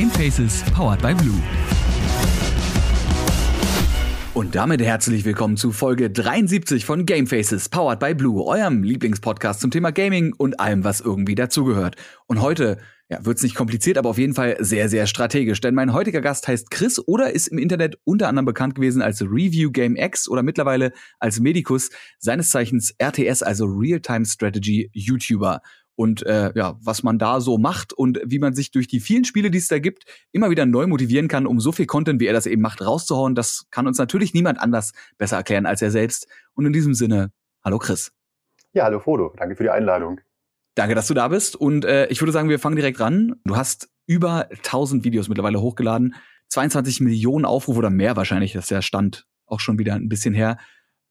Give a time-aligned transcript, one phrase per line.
[0.00, 1.38] Gamefaces powered by Blue.
[4.32, 9.70] Und damit herzlich willkommen zu Folge 73 von Gamefaces powered by Blue, eurem Lieblingspodcast zum
[9.70, 11.96] Thema Gaming und allem, was irgendwie dazugehört.
[12.26, 12.78] Und heute
[13.10, 15.60] ja, wird's nicht kompliziert, aber auf jeden Fall sehr, sehr strategisch.
[15.60, 19.20] Denn mein heutiger Gast heißt Chris oder ist im Internet unter anderem bekannt gewesen als
[19.20, 25.60] Review Game X oder mittlerweile als Medicus, seines Zeichens RTS, also Real-Time Strategy YouTuber
[26.00, 29.26] und äh, ja, was man da so macht und wie man sich durch die vielen
[29.26, 32.26] Spiele, die es da gibt, immer wieder neu motivieren kann, um so viel Content, wie
[32.26, 33.34] er das eben macht, rauszuhauen.
[33.34, 36.26] Das kann uns natürlich niemand anders besser erklären als er selbst.
[36.54, 37.32] Und in diesem Sinne,
[37.62, 38.12] hallo Chris.
[38.72, 39.34] Ja, hallo Fodo.
[39.36, 40.22] Danke für die Einladung.
[40.74, 41.54] Danke, dass du da bist.
[41.54, 43.34] Und äh, ich würde sagen, wir fangen direkt ran.
[43.44, 46.14] Du hast über 1000 Videos mittlerweile hochgeladen,
[46.48, 48.54] 22 Millionen Aufrufe oder mehr wahrscheinlich.
[48.54, 50.56] Das ist ja Stand auch schon wieder ein bisschen her.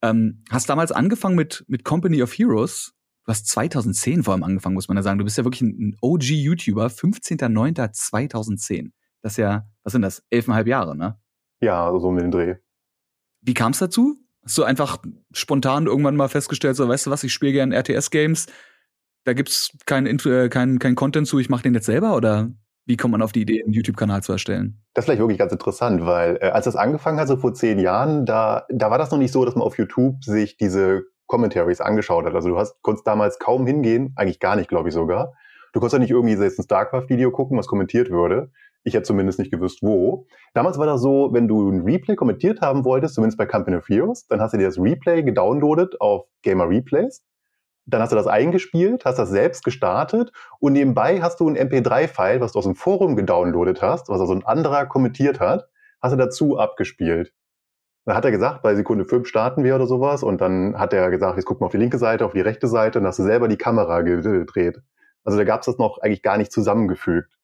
[0.01, 2.95] Ähm, hast damals angefangen mit, mit Company of Heroes
[3.29, 5.19] Hast 2010 vor allem angefangen, muss man ja sagen.
[5.19, 8.91] Du bist ja wirklich ein OG-YouTuber, 15.09.2010.
[9.21, 10.23] Das ist ja, was sind das?
[10.29, 11.19] Elfeinhalb Jahre, ne?
[11.61, 12.55] Ja, so um den Dreh.
[13.41, 14.17] Wie kam es dazu?
[14.43, 14.97] Hast du einfach
[15.31, 18.47] spontan irgendwann mal festgestellt, so, weißt du was, ich spiele gerne RTS-Games,
[19.25, 22.15] da gibt's keinen äh, kein, kein Content zu, ich mache den jetzt selber?
[22.15, 22.49] Oder
[22.85, 24.81] wie kommt man auf die Idee, einen YouTube-Kanal zu erstellen?
[24.93, 27.77] Das ist vielleicht wirklich ganz interessant, weil äh, als das angefangen hat, so vor zehn
[27.77, 31.79] Jahren, da, da war das noch nicht so, dass man auf YouTube sich diese Commentaries
[31.79, 32.35] angeschaut hat.
[32.35, 35.33] Also du hast, konntest damals kaum hingehen, eigentlich gar nicht, glaube ich sogar.
[35.71, 38.51] Du konntest ja nicht irgendwie jetzt ein StarCraft-Video gucken, was kommentiert würde.
[38.83, 40.25] Ich hätte zumindest nicht gewusst, wo.
[40.53, 43.87] Damals war das so, wenn du ein Replay kommentiert haben wolltest, zumindest bei Company of
[43.87, 47.23] Heroes, dann hast du dir das Replay gedownloadet auf Gamer Replays.
[47.85, 52.41] Dann hast du das eingespielt, hast das selbst gestartet und nebenbei hast du ein MP3-File,
[52.41, 55.67] was du aus dem Forum gedownloadet hast, was also ein anderer kommentiert hat,
[56.01, 57.33] hast du dazu abgespielt.
[58.09, 60.23] Dann hat er gesagt, bei Sekunde 5 starten wir oder sowas.
[60.23, 62.67] Und dann hat er gesagt, jetzt guck mal auf die linke Seite, auf die rechte
[62.67, 64.81] Seite und hast du selber die Kamera gedreht.
[65.23, 67.37] Also da gab es das noch eigentlich gar nicht zusammengefügt.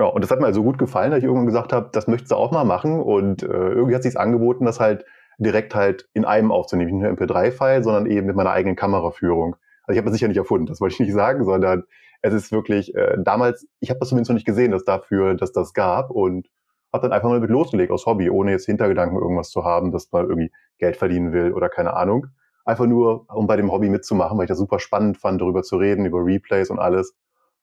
[0.00, 2.32] Ja, und das hat mir also gut gefallen, dass ich irgendwann gesagt habe, das möchtest
[2.32, 2.98] du auch mal machen.
[2.98, 5.04] Und äh, irgendwie hat sich angeboten, das halt
[5.36, 6.90] direkt halt in einem aufzunehmen.
[6.90, 9.56] Nicht nur MP3-File, sondern eben mit meiner eigenen Kameraführung.
[9.82, 11.84] Also ich habe das sicher nicht erfunden, das wollte ich nicht sagen, sondern
[12.22, 15.52] es ist wirklich äh, damals, ich habe das zumindest noch nicht gesehen, dass dafür, dass
[15.52, 16.10] das gab.
[16.10, 16.48] Und
[16.92, 20.10] habe dann einfach mal mit losgelegt aus Hobby, ohne jetzt Hintergedanken irgendwas zu haben, dass
[20.12, 22.26] man irgendwie Geld verdienen will oder keine Ahnung.
[22.64, 25.76] Einfach nur, um bei dem Hobby mitzumachen, weil ich das super spannend fand, darüber zu
[25.76, 27.14] reden, über Replays und alles.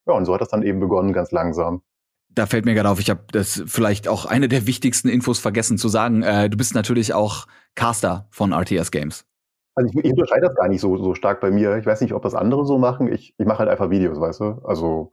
[0.07, 1.84] Ja, und so hat das dann eben begonnen, ganz langsam.
[2.29, 5.78] Da fällt mir gerade auf, ich habe das vielleicht auch eine der wichtigsten Infos vergessen
[5.78, 6.23] zu sagen.
[6.23, 9.25] Äh, du bist natürlich auch Caster von RTS Games.
[9.75, 11.78] Also ich, ich unterscheide das gar nicht so, so stark bei mir.
[11.78, 13.11] Ich weiß nicht, ob das andere so machen.
[13.11, 14.61] Ich, ich mache halt einfach Videos, weißt du?
[14.63, 15.11] Also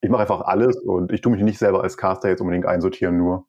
[0.00, 3.16] ich mache einfach alles und ich tue mich nicht selber als Caster jetzt unbedingt einsortieren
[3.16, 3.46] nur.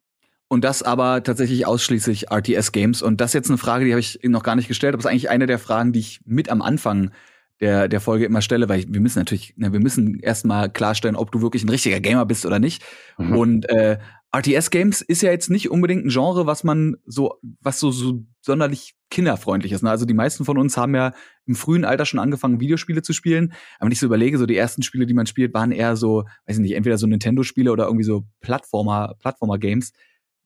[0.48, 3.02] Und das aber tatsächlich ausschließlich RTS-Games.
[3.02, 5.04] Und das ist jetzt eine Frage, die habe ich noch gar nicht gestellt, aber es
[5.06, 7.10] ist eigentlich eine der Fragen, die ich mit am Anfang
[7.60, 11.16] der, der Folge immer stelle, weil ich, wir müssen natürlich, ne, wir müssen erstmal klarstellen,
[11.16, 12.84] ob du wirklich ein richtiger Gamer bist oder nicht.
[13.18, 13.36] Mhm.
[13.36, 13.98] Und äh,
[14.36, 18.94] RTS-Games ist ja jetzt nicht unbedingt ein Genre, was man so, was so, so sonderlich
[19.10, 19.82] kinderfreundlich ist.
[19.82, 19.90] Ne?
[19.90, 21.12] Also die meisten von uns haben ja
[21.46, 23.52] im frühen Alter schon angefangen, Videospiele zu spielen.
[23.78, 26.24] Aber wenn ich so überlege, so die ersten Spiele, die man spielt, waren eher so,
[26.46, 29.92] weiß ich nicht, entweder so Nintendo-Spiele oder irgendwie so Plattformer, Plattformer-Games.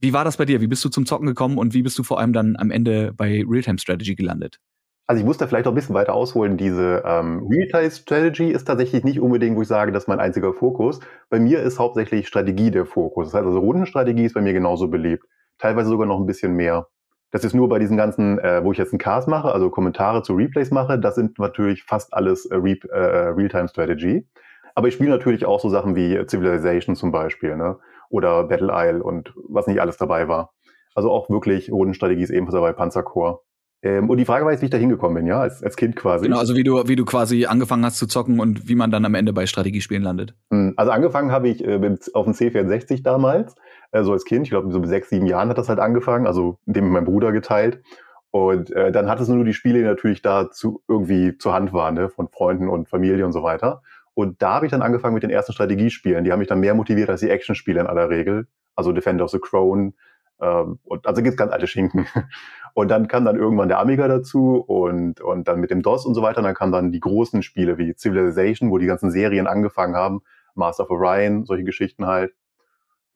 [0.01, 0.63] Wie war das bei dir?
[0.63, 3.13] Wie bist du zum Zocken gekommen und wie bist du vor allem dann am Ende
[3.15, 4.59] bei Realtime Strategy gelandet?
[5.07, 6.57] Also ich muss da vielleicht noch ein bisschen weiter ausholen.
[6.57, 10.55] Diese ähm, Realtime Strategy ist tatsächlich nicht unbedingt, wo ich sage, das ist mein einziger
[10.55, 11.01] Fokus.
[11.29, 13.27] Bei mir ist hauptsächlich Strategie der Fokus.
[13.27, 15.25] Das heißt also Rundenstrategie ist bei mir genauso beliebt.
[15.59, 16.87] Teilweise sogar noch ein bisschen mehr.
[17.33, 20.23] Das ist nur bei diesen ganzen, äh, wo ich jetzt einen Cast mache, also Kommentare
[20.23, 24.27] zu Replays mache, das sind natürlich fast alles äh, Re äh, Realtime Strategy.
[24.75, 27.57] Aber ich spiele natürlich auch so Sachen wie Civilization zum Beispiel.
[27.57, 27.77] Ne?
[28.11, 30.53] Oder Battle Isle und was nicht alles dabei war.
[30.95, 33.43] Also auch wirklich Rundenstrategie ist ebenfalls dabei, Panzerkorps.
[33.83, 35.97] Ähm, und die Frage war jetzt, wie ich da hingekommen bin, ja, als, als Kind
[35.97, 36.27] quasi.
[36.27, 39.07] Genau, also wie du, wie du quasi angefangen hast zu zocken und wie man dann
[39.07, 40.35] am Ende bei Strategiespielen landet.
[40.51, 43.55] Hm, also angefangen habe ich äh, mit, auf dem C64 damals,
[43.93, 46.27] äh, so als Kind, ich glaube so mit sechs, sieben Jahren hat das halt angefangen,
[46.27, 47.83] also dem mit meinem Bruder geteilt.
[48.33, 51.73] Und äh, dann hattest du nur die Spiele, die natürlich da zu, irgendwie zur Hand
[51.73, 53.83] waren, ne, von Freunden und Familie und so weiter.
[54.15, 56.25] Und da habe ich dann angefangen mit den ersten Strategiespielen.
[56.25, 58.49] Die haben mich dann mehr motiviert als die Actionspiele in aller Regel.
[58.75, 59.95] Also Defender of the Crown.
[60.41, 62.07] Ähm, und also gibt's ganz alte Schinken.
[62.75, 66.15] Und dann kam dann irgendwann der Amiga dazu und, und dann mit dem DOS und
[66.15, 66.39] so weiter.
[66.39, 70.21] Und dann kamen dann die großen Spiele wie Civilization, wo die ganzen Serien angefangen haben.
[70.55, 72.33] Master of Orion, solche Geschichten halt.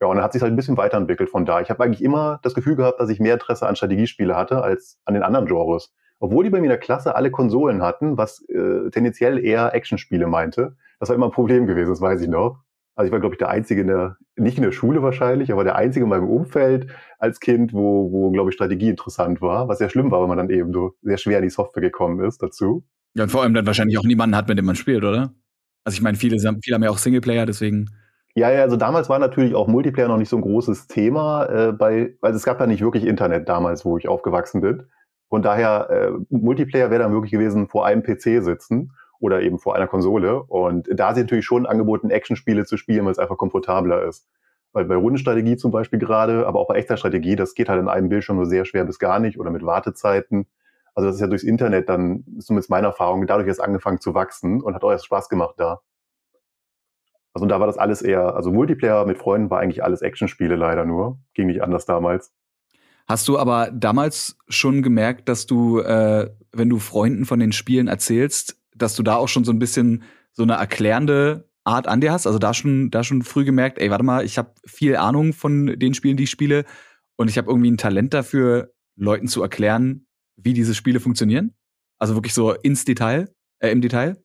[0.01, 1.61] Ja, und dann hat sich halt ein bisschen weiterentwickelt von da.
[1.61, 4.99] Ich habe eigentlich immer das Gefühl gehabt, dass ich mehr Interesse an Strategiespiele hatte als
[5.05, 5.93] an den anderen Genres.
[6.19, 10.27] Obwohl die bei mir in der Klasse alle Konsolen hatten, was äh, tendenziell eher Actionspiele
[10.27, 10.75] meinte.
[11.05, 12.57] Das war immer ein Problem gewesen, das weiß ich noch.
[12.95, 15.63] Also ich war, glaube ich, der Einzige in der, nicht in der Schule wahrscheinlich, aber
[15.63, 16.87] der Einzige in meinem Umfeld
[17.19, 20.37] als Kind, wo, wo glaube ich, Strategie interessant war, was sehr schlimm war, weil man
[20.39, 22.83] dann eben so sehr schwer in die Software gekommen ist dazu.
[23.13, 25.31] Ja, und vor allem dann wahrscheinlich auch niemanden hat, mit dem man spielt, oder?
[25.83, 27.91] Also ich meine, viele, viele haben ja auch Singleplayer, deswegen.
[28.33, 31.71] Ja, ja, also damals war natürlich auch Multiplayer noch nicht so ein großes Thema, äh,
[31.71, 34.87] bei, weil es gab ja nicht wirklich Internet damals, wo ich aufgewachsen bin.
[35.29, 38.91] Von daher, äh, Multiplayer wäre dann möglich gewesen, vor einem PC sitzen
[39.25, 40.43] oder eben vor einer Konsole.
[40.43, 44.27] Und da sind natürlich schon angeboten, Actionspiele zu spielen, weil es einfach komfortabler ist.
[44.71, 47.89] Weil bei Rundenstrategie zum Beispiel gerade, aber auch bei echter Strategie, das geht halt in
[47.89, 50.47] einem Bildschirm nur sehr schwer bis gar nicht oder mit Wartezeiten.
[50.93, 54.61] Also das ist ja durchs Internet dann, zumindest meine Erfahrung, dadurch erst angefangen zu wachsen
[54.61, 55.81] und hat auch erst Spaß gemacht da.
[57.33, 60.85] Also da war das alles eher, also Multiplayer mit Freunden war eigentlich alles Actionspiele leider
[60.85, 61.19] nur.
[61.33, 62.31] Ging nicht anders damals.
[63.07, 67.87] Hast du aber damals schon gemerkt, dass du, äh, wenn du Freunden von den Spielen
[67.87, 72.11] erzählst, dass du da auch schon so ein bisschen so eine erklärende Art an dir
[72.11, 72.27] hast?
[72.27, 75.79] Also da schon, da schon früh gemerkt, ey, warte mal, ich habe viel Ahnung von
[75.79, 76.65] den Spielen, die ich spiele
[77.15, 80.07] und ich habe irgendwie ein Talent dafür, Leuten zu erklären,
[80.37, 81.53] wie diese Spiele funktionieren?
[81.99, 84.17] Also wirklich so ins Detail, äh, im Detail?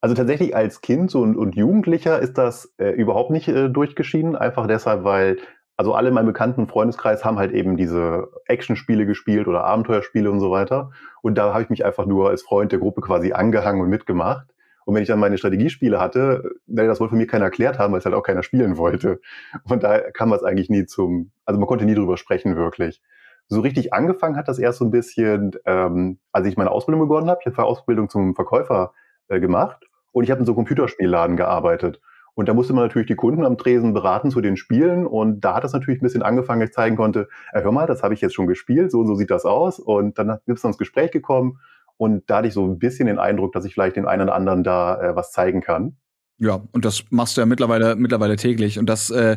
[0.00, 4.36] Also tatsächlich als Kind und, und Jugendlicher ist das äh, überhaupt nicht äh, durchgeschieden.
[4.36, 5.38] Einfach deshalb, weil
[5.76, 10.40] also alle in meinem bekannten Freundeskreis haben halt eben diese Actionspiele gespielt oder Abenteuerspiele und
[10.40, 10.90] so weiter.
[11.22, 14.46] Und da habe ich mich einfach nur als Freund der Gruppe quasi angehangen und mitgemacht.
[14.84, 18.04] Und wenn ich dann meine Strategiespiele hatte, das für mich keiner erklärt haben, weil es
[18.04, 19.20] halt auch keiner spielen wollte.
[19.64, 23.02] Und da kam es eigentlich nie zum, also man konnte nie drüber sprechen wirklich.
[23.48, 27.28] So richtig angefangen hat das erst so ein bisschen, ähm, als ich meine Ausbildung begonnen
[27.28, 27.40] habe.
[27.40, 28.92] Ich habe Ausbildung zum Verkäufer
[29.28, 32.00] äh, gemacht und ich habe in so Computerspielladen gearbeitet.
[32.34, 35.06] Und da musste man natürlich die Kunden am Tresen beraten zu den Spielen.
[35.06, 37.86] Und da hat das natürlich ein bisschen angefangen, dass ich zeigen konnte, äh, hör mal,
[37.86, 39.78] das habe ich jetzt schon gespielt, so, so sieht das aus.
[39.78, 41.60] Und dann ist es ins Gespräch gekommen.
[41.96, 44.34] Und da hatte ich so ein bisschen den Eindruck, dass ich vielleicht den einen oder
[44.34, 45.96] anderen da äh, was zeigen kann.
[46.38, 48.80] Ja, und das machst du ja mittlerweile, mittlerweile täglich.
[48.80, 49.36] Und das äh,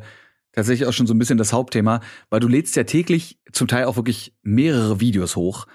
[0.52, 2.02] tatsächlich auch schon so ein bisschen das Hauptthema,
[2.32, 5.68] weil du lädst ja täglich zum Teil auch wirklich mehrere Videos hoch.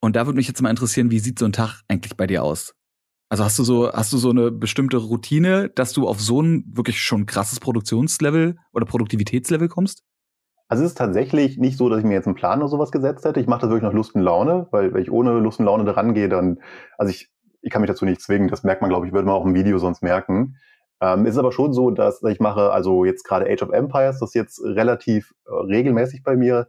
[0.00, 2.44] Und da würde mich jetzt mal interessieren, wie sieht so ein Tag eigentlich bei dir
[2.44, 2.74] aus?
[3.30, 6.64] Also hast du so, hast du so eine bestimmte Routine, dass du auf so ein
[6.66, 10.02] wirklich schon krasses Produktionslevel oder Produktivitätslevel kommst?
[10.66, 13.24] Also es ist tatsächlich nicht so, dass ich mir jetzt einen Plan oder sowas gesetzt
[13.24, 13.38] hätte.
[13.38, 15.84] Ich mache das wirklich nach Lust und Laune, weil wenn ich ohne Lust und Laune
[15.84, 16.58] da rangehe, dann,
[16.98, 17.30] also ich,
[17.62, 18.48] ich kann mich dazu nicht zwingen.
[18.48, 20.56] Das merkt man, glaube ich, würde man auch im Video sonst merken.
[21.00, 24.34] Ähm, ist aber schon so, dass ich mache, also jetzt gerade Age of Empires, das
[24.34, 26.66] jetzt relativ äh, regelmäßig bei mir,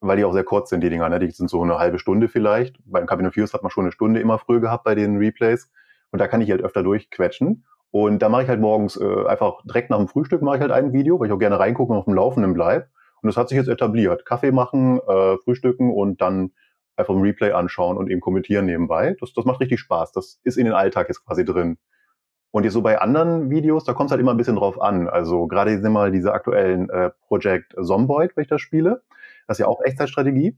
[0.00, 1.08] weil die auch sehr kurz sind, die Dinger.
[1.08, 1.18] Ne?
[1.18, 2.76] Die sind so eine halbe Stunde vielleicht.
[2.84, 5.70] Beim Cabinet of Fuse hat man schon eine Stunde immer früh gehabt bei den Replays.
[6.14, 7.64] Und da kann ich halt öfter durchquetschen.
[7.90, 10.70] Und da mache ich halt morgens äh, einfach direkt nach dem Frühstück mache ich halt
[10.70, 12.88] ein Video, weil ich auch gerne reingucke und auf dem Laufenden bleib.
[13.20, 14.24] Und das hat sich jetzt etabliert.
[14.24, 16.52] Kaffee machen, äh, frühstücken und dann
[16.94, 19.16] einfach ein Replay anschauen und eben kommentieren nebenbei.
[19.18, 20.12] Das, das macht richtig Spaß.
[20.12, 21.78] Das ist in den Alltag jetzt quasi drin.
[22.52, 25.08] Und jetzt so bei anderen Videos, da kommt es halt immer ein bisschen drauf an.
[25.08, 29.02] Also gerade jetzt mal diese aktuellen äh, Project Zomboid, wenn ich das spiele.
[29.48, 30.56] Das ist ja auch Echtzeitstrategie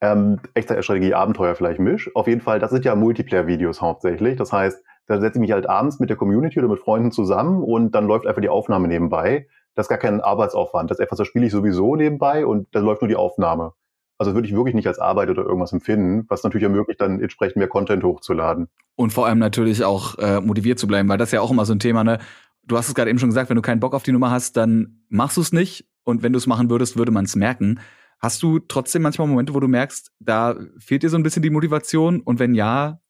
[0.00, 2.10] ähm, echte Strategie Abenteuer vielleicht misch.
[2.14, 4.36] Auf jeden Fall, das sind ja Multiplayer-Videos hauptsächlich.
[4.36, 7.62] Das heißt, da setze ich mich halt abends mit der Community oder mit Freunden zusammen
[7.62, 9.48] und dann läuft einfach die Aufnahme nebenbei.
[9.74, 10.90] Das ist gar kein Arbeitsaufwand.
[10.90, 13.72] Das ist etwas, das spiele ich sowieso nebenbei und da läuft nur die Aufnahme.
[14.18, 17.56] Also würde ich wirklich nicht als Arbeit oder irgendwas empfinden, was natürlich ermöglicht, dann entsprechend
[17.56, 18.68] mehr Content hochzuladen.
[18.96, 21.64] Und vor allem natürlich auch äh, motiviert zu bleiben, weil das ist ja auch immer
[21.64, 22.18] so ein Thema, ne?
[22.64, 24.56] Du hast es gerade eben schon gesagt, wenn du keinen Bock auf die Nummer hast,
[24.58, 25.86] dann machst du es nicht.
[26.04, 27.80] Und wenn du es machen würdest, würde man es merken.
[28.20, 31.50] Hast du trotzdem manchmal Momente, wo du merkst, da fehlt dir so ein bisschen die
[31.50, 32.20] Motivation?
[32.20, 33.00] Und wenn ja,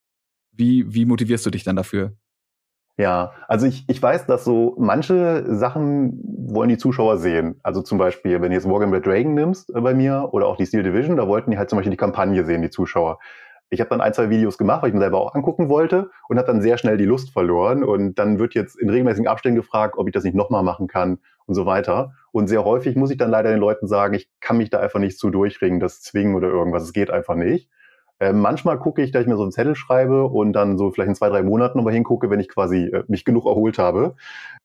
[0.53, 2.12] wie, wie motivierst du dich dann dafür?
[2.99, 7.61] Ja, also ich, ich weiß, dass so manche Sachen wollen die Zuschauer sehen.
[7.62, 10.57] Also zum Beispiel, wenn du jetzt Wargame Red Dragon nimmst äh, bei mir oder auch
[10.57, 13.21] die Steel Division, da wollten die halt zum Beispiel die Kampagne sehen, die Zuschauer.
[13.71, 16.38] Ich habe dann ein, zwei Videos gemacht, weil ich mir selber auch angucken wollte und
[16.38, 17.85] habe dann sehr schnell die Lust verloren.
[17.85, 21.19] Und dann wird jetzt in regelmäßigen Abständen gefragt, ob ich das nicht nochmal machen kann
[21.47, 22.15] und so weiter.
[22.38, 25.00] Und sehr häufig muss ich dann leider den Leuten sagen, ich kann mich da einfach
[25.00, 26.85] nicht zu durchringen, das zwingen oder irgendwas.
[26.85, 27.68] Es geht einfach nicht.
[28.21, 31.09] Äh, manchmal gucke ich, dass ich mir so einen Zettel schreibe und dann so vielleicht
[31.09, 34.14] in zwei, drei Monaten nochmal hingucke, wenn ich quasi äh, mich genug erholt habe.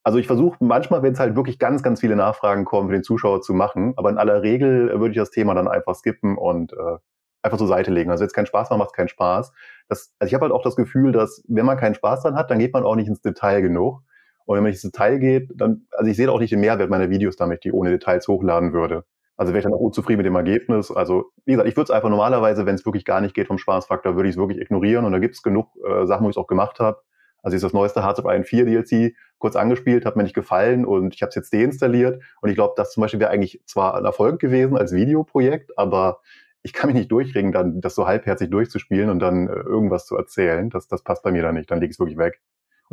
[0.04, 3.04] Also ich versuche manchmal, wenn es halt wirklich ganz, ganz viele Nachfragen kommen, für den
[3.04, 3.94] Zuschauer zu machen.
[3.96, 6.98] Aber in aller Regel äh, würde ich das Thema dann einfach skippen und äh,
[7.42, 8.12] einfach zur Seite legen.
[8.12, 9.52] Also jetzt keinen Spaß macht, macht keinen Spaß.
[9.90, 12.52] Das, also ich habe halt auch das Gefühl, dass wenn man keinen Spaß dran hat,
[12.52, 14.04] dann geht man auch nicht ins Detail genug.
[14.46, 16.90] Und wenn man nicht ins Detail geht, dann, also ich sehe auch nicht den Mehrwert
[16.90, 19.06] meiner Videos damit, die ohne Details hochladen würde.
[19.36, 20.92] Also wäre ich dann auch unzufrieden mit dem Ergebnis.
[20.92, 23.58] Also, wie gesagt, ich würde es einfach normalerweise, wenn es wirklich gar nicht geht vom
[23.58, 25.06] Spaßfaktor, würde ich es wirklich ignorieren.
[25.06, 27.02] Und da gibt es genug äh, Sachen, wo ich es auch gemacht habe.
[27.42, 30.86] Also ist das neueste Hearts of Iron 4 DLC kurz angespielt, hat mir nicht gefallen
[30.86, 32.24] und ich habe es jetzt deinstalliert.
[32.42, 36.22] Und ich glaube, das zum Beispiel wäre eigentlich zwar ein Erfolg gewesen als Videoprojekt, aber
[36.62, 40.16] ich kann mich nicht durchringen, dann das so halbherzig durchzuspielen und dann äh, irgendwas zu
[40.16, 40.70] erzählen.
[40.70, 41.70] Das, das passt bei mir da nicht.
[41.70, 42.40] Dann lege ich es wirklich weg.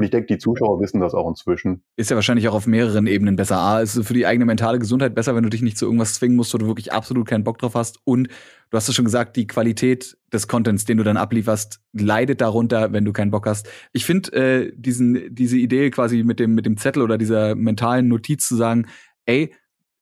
[0.01, 1.83] Und ich denke, die Zuschauer wissen das auch inzwischen.
[1.97, 3.59] Ist ja wahrscheinlich auch auf mehreren Ebenen besser.
[3.59, 6.37] A, ist für die eigene mentale Gesundheit besser, wenn du dich nicht zu irgendwas zwingen
[6.37, 7.99] musst, wo du wirklich absolut keinen Bock drauf hast.
[8.05, 12.41] Und du hast es schon gesagt, die Qualität des Contents, den du dann ablieferst, leidet
[12.41, 13.69] darunter, wenn du keinen Bock hast.
[13.93, 18.09] Ich finde äh, diesen diese Idee quasi mit dem mit dem Zettel oder dieser mentalen
[18.09, 18.87] Notiz zu sagen,
[19.27, 19.53] ey,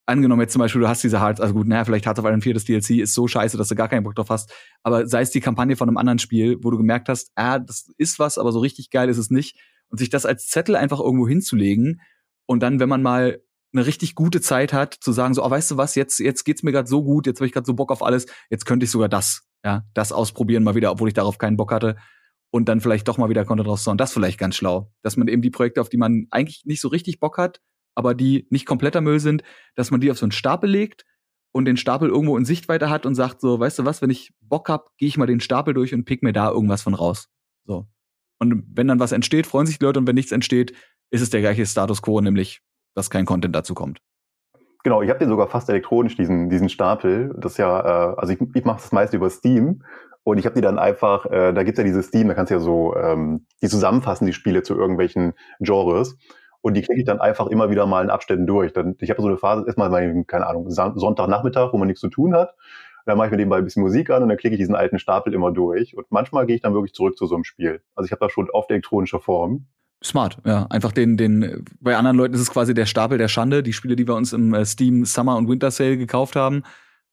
[0.05, 2.41] angenommen jetzt zum Beispiel, du hast diese Hearts, also gut, naja, vielleicht Hearts of Iron
[2.41, 5.21] 4, das DLC ist so scheiße, dass du gar keinen Bock drauf hast, aber sei
[5.21, 8.37] es die Kampagne von einem anderen Spiel, wo du gemerkt hast, ah, das ist was,
[8.37, 12.01] aber so richtig geil ist es nicht und sich das als Zettel einfach irgendwo hinzulegen
[12.45, 13.41] und dann, wenn man mal
[13.73, 16.63] eine richtig gute Zeit hat, zu sagen so, oh, weißt du was, jetzt jetzt geht's
[16.63, 18.91] mir gerade so gut, jetzt habe ich gerade so Bock auf alles, jetzt könnte ich
[18.91, 21.97] sogar das, ja, das ausprobieren mal wieder, obwohl ich darauf keinen Bock hatte
[22.51, 23.97] und dann vielleicht doch mal wieder Content rauszuhauen.
[23.97, 26.87] Das vielleicht ganz schlau, dass man eben die Projekte, auf die man eigentlich nicht so
[26.87, 27.61] richtig Bock hat,
[27.95, 29.43] aber die nicht kompletter Müll sind,
[29.75, 31.05] dass man die auf so einen Stapel legt
[31.51, 34.33] und den Stapel irgendwo in Sichtweite hat und sagt so, weißt du was, wenn ich
[34.41, 37.29] Bock hab, gehe ich mal den Stapel durch und pick mir da irgendwas von raus.
[37.65, 37.87] So.
[38.39, 40.73] Und wenn dann was entsteht, freuen sich die Leute und wenn nichts entsteht,
[41.11, 42.61] ist es der gleiche Status quo, nämlich,
[42.95, 43.99] dass kein Content dazu kommt.
[44.83, 47.35] Genau, ich habe den sogar fast elektronisch, diesen, diesen Stapel.
[47.37, 49.83] Das ist ja, äh, also ich, ich mache das meist über Steam
[50.23, 52.55] und ich habe die dann einfach, äh, da gibt's ja dieses Steam, da kannst du
[52.55, 56.17] ja so ähm, die zusammenfassen, die Spiele zu irgendwelchen Genres.
[56.61, 58.73] Und die klicke ich dann einfach immer wieder mal in Abständen durch.
[58.73, 62.09] Dann, ich habe so eine Phase, erstmal mal, keine Ahnung, Sonntagnachmittag, wo man nichts zu
[62.09, 62.53] tun hat.
[63.09, 64.99] Dann mache ich mir nebenbei ein bisschen Musik an und dann klicke ich diesen alten
[64.99, 65.97] Stapel immer durch.
[65.97, 67.81] Und manchmal gehe ich dann wirklich zurück zu so einem Spiel.
[67.95, 69.65] Also ich habe das schon oft elektronischer Form.
[70.03, 70.67] Smart, ja.
[70.69, 73.95] Einfach den, den, bei anderen Leuten ist es quasi der Stapel der Schande, die Spiele,
[73.95, 76.63] die wir uns im äh, Steam Summer und Winter Sale gekauft haben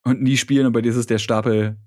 [0.05, 0.67] und nie spielen.
[0.67, 1.79] Und bei dir ist es der Stapel,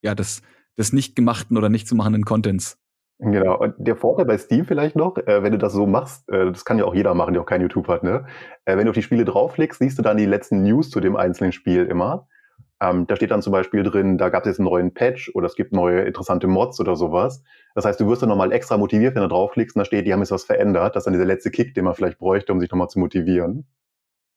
[0.00, 0.42] ja, des,
[0.78, 2.78] des nicht gemachten oder nicht zu machenden Contents.
[3.18, 3.58] Genau.
[3.58, 6.64] Und der Vorteil bei Steam vielleicht noch, äh, wenn du das so machst, äh, das
[6.64, 8.26] kann ja auch jeder machen, der auch kein YouTube hat, ne?
[8.64, 11.16] Äh, wenn du auf die Spiele draufklickst, siehst du dann die letzten News zu dem
[11.16, 12.28] einzelnen Spiel immer.
[12.80, 15.46] Ähm, da steht dann zum Beispiel drin, da gab es jetzt einen neuen Patch oder
[15.46, 17.42] es gibt neue interessante Mods oder sowas.
[17.74, 20.12] Das heißt, du wirst dann nochmal extra motiviert, wenn du draufklickst und da steht, die
[20.12, 20.94] haben jetzt was verändert.
[20.94, 23.66] Das ist dann dieser letzte Kick, den man vielleicht bräuchte, um sich nochmal zu motivieren.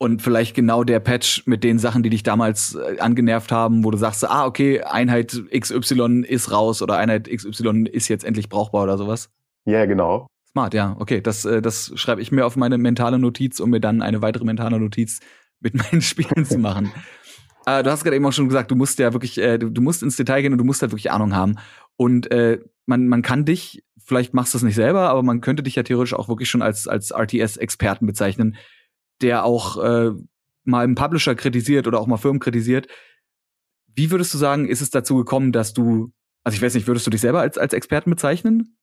[0.01, 3.91] Und vielleicht genau der Patch mit den Sachen, die dich damals äh, angenervt haben, wo
[3.91, 8.83] du sagst, ah, okay, Einheit XY ist raus oder Einheit XY ist jetzt endlich brauchbar
[8.83, 9.29] oder sowas.
[9.65, 10.27] Ja, yeah, genau.
[10.49, 10.95] Smart, ja.
[10.99, 14.21] Okay, das, äh, das schreibe ich mir auf meine mentale Notiz, um mir dann eine
[14.21, 15.19] weitere mentale Notiz
[15.59, 16.91] mit meinen Spielen zu machen.
[17.69, 19.81] Äh, du hast gerade eben auch schon gesagt, du musst ja wirklich, äh, du, du,
[19.81, 21.55] musst ins Detail gehen und du musst halt wirklich Ahnung haben.
[21.97, 25.63] Und äh, man, man kann dich, vielleicht machst du es nicht selber, aber man könnte
[25.63, 28.57] dich ja theoretisch auch wirklich schon als, als RTS-Experten bezeichnen
[29.21, 30.11] der auch äh,
[30.63, 32.87] mal einen Publisher kritisiert oder auch mal Firmen kritisiert.
[33.87, 36.11] Wie würdest du sagen, ist es dazu gekommen, dass du,
[36.43, 38.77] also ich weiß nicht, würdest du dich selber als, als Experten bezeichnen?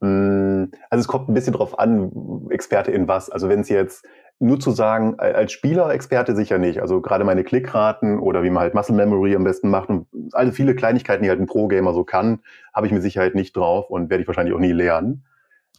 [0.00, 2.10] Hm, also es kommt ein bisschen drauf an,
[2.50, 3.30] Experte in was.
[3.30, 4.06] Also wenn es jetzt
[4.38, 6.80] nur zu sagen, als Spieler Experte sicher nicht.
[6.80, 10.52] Also gerade meine Klickraten oder wie man halt Muscle Memory am besten macht und alle
[10.52, 12.40] viele Kleinigkeiten, die halt ein Pro-Gamer so kann,
[12.74, 15.24] habe ich mit Sicherheit nicht drauf und werde ich wahrscheinlich auch nie lernen.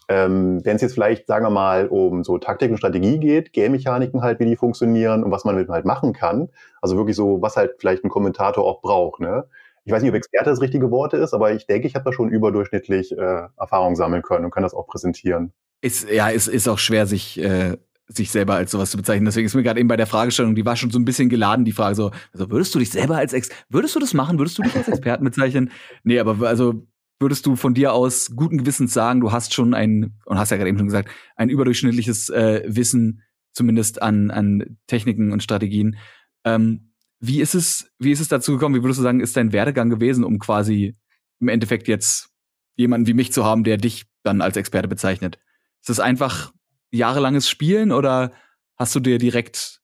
[0.09, 4.21] Ähm, Wenn es jetzt vielleicht, sagen wir mal, um so Taktik und Strategie geht, Game-Mechaniken
[4.21, 6.49] halt, wie die funktionieren und was man mit halt machen kann.
[6.81, 9.19] Also wirklich so, was halt vielleicht ein Kommentator auch braucht.
[9.19, 9.45] Ne?
[9.83, 12.11] Ich weiß nicht, ob Experte das richtige Wort ist, aber ich denke, ich habe da
[12.11, 15.53] schon überdurchschnittlich äh, Erfahrung sammeln können und kann das auch präsentieren.
[15.81, 19.25] Ist, ja, es ist, ist auch schwer, sich äh, sich selber als sowas zu bezeichnen.
[19.25, 21.65] Deswegen ist mir gerade eben bei der Fragestellung, die war schon so ein bisschen geladen,
[21.65, 24.37] die Frage so, also würdest du dich selber als Ex würdest du das machen?
[24.37, 25.71] Würdest du dich als Experten bezeichnen?
[26.03, 26.87] Nee, aber also
[27.19, 30.57] würdest du von dir aus guten Gewissens sagen, du hast schon ein, und hast ja
[30.57, 33.23] gerade eben schon gesagt, ein überdurchschnittliches äh, Wissen,
[33.53, 35.97] zumindest an, an Techniken und Strategien.
[36.43, 38.75] Ähm, wie ist es, wie ist es dazu gekommen?
[38.75, 40.95] Wie würdest du sagen, ist dein Werdegang gewesen, um quasi
[41.39, 42.29] im Endeffekt jetzt
[42.75, 45.39] jemanden wie mich zu haben, der dich dann als Experte bezeichnet?
[45.81, 46.53] Ist das einfach
[46.91, 48.31] jahrelanges Spielen oder
[48.75, 49.81] hast du dir direkt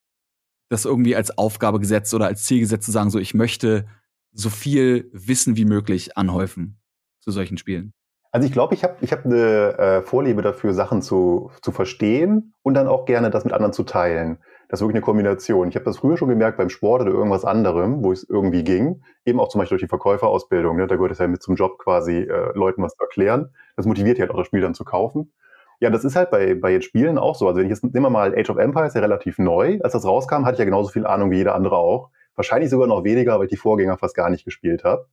[0.68, 3.86] das irgendwie als Aufgabe gesetzt oder als Ziel gesetzt zu sagen, so ich möchte
[4.32, 6.80] so viel Wissen wie möglich anhäufen?
[7.24, 7.92] zu solchen Spielen?
[8.30, 12.52] Also ich glaube, ich habe ich hab eine äh, Vorliebe dafür, Sachen zu, zu verstehen
[12.62, 14.38] und dann auch gerne das mit anderen zu teilen.
[14.68, 15.68] Das ist wirklich eine Kombination.
[15.68, 19.02] Ich habe das früher schon gemerkt beim Sport oder irgendwas anderem, wo es irgendwie ging.
[19.24, 20.76] Eben auch zum Beispiel durch die Verkäuferausbildung.
[20.76, 20.88] Ne?
[20.88, 23.50] Da gehört es ja mit zum Job quasi, äh, Leuten was zu erklären.
[23.76, 25.32] Das motiviert ja halt auch das Spiel dann zu kaufen.
[25.80, 27.46] Ja, das ist halt bei, bei jetzt Spielen auch so.
[27.46, 29.78] Also wenn ich jetzt, nehmen wir mal Age of Empires, ja relativ neu.
[29.82, 32.10] Als das rauskam, hatte ich ja genauso viel Ahnung wie jeder andere auch.
[32.36, 35.06] Wahrscheinlich sogar noch weniger, weil ich die Vorgänger fast gar nicht gespielt habe.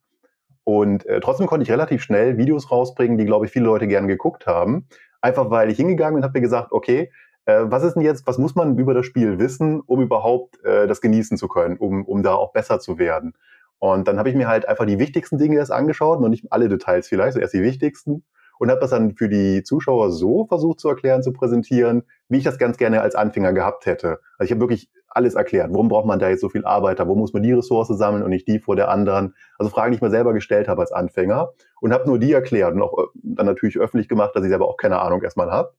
[0.63, 4.07] Und äh, trotzdem konnte ich relativ schnell Videos rausbringen, die, glaube ich, viele Leute gerne
[4.07, 4.87] geguckt haben.
[5.19, 7.11] Einfach weil ich hingegangen bin und habe mir gesagt, okay,
[7.45, 10.87] äh, was ist denn jetzt, was muss man über das Spiel wissen, um überhaupt äh,
[10.87, 13.33] das genießen zu können, um, um da auch besser zu werden.
[13.79, 16.69] Und dann habe ich mir halt einfach die wichtigsten Dinge erst angeschaut, noch nicht alle
[16.69, 18.23] Details vielleicht, so erst die wichtigsten.
[18.61, 22.43] Und habe das dann für die Zuschauer so versucht zu erklären, zu präsentieren, wie ich
[22.43, 24.19] das ganz gerne als Anfänger gehabt hätte.
[24.37, 25.71] Also ich habe wirklich alles erklärt.
[25.71, 27.07] Warum braucht man da jetzt so viel Arbeiter?
[27.07, 29.33] Wo muss man die Ressource sammeln und nicht die vor der anderen?
[29.57, 32.75] Also Fragen, die ich mir selber gestellt habe als Anfänger und habe nur die erklärt
[32.75, 35.73] und auch äh, dann natürlich öffentlich gemacht, dass ich selber auch keine Ahnung erstmal habe.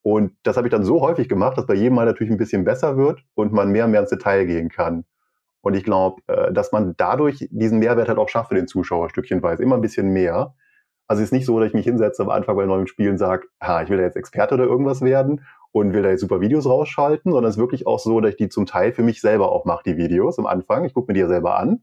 [0.00, 2.64] Und das habe ich dann so häufig gemacht, dass bei jedem Mal natürlich ein bisschen
[2.64, 5.04] besser wird und man mehr und mehr ins Detail gehen kann.
[5.60, 9.10] Und ich glaube, äh, dass man dadurch diesen Mehrwert halt auch schafft für den Zuschauer
[9.10, 10.54] stückchenweise, immer ein bisschen mehr.
[11.06, 13.18] Also es ist nicht so, dass ich mich hinsetze am Anfang bei neuen Spielen und
[13.18, 16.40] sage, ha, ich will da jetzt Experte oder irgendwas werden und will da jetzt super
[16.40, 19.20] Videos rausschalten, sondern es ist wirklich auch so, dass ich die zum Teil für mich
[19.20, 20.84] selber auch mache, die Videos am Anfang.
[20.84, 21.82] Ich gucke mir die ja selber an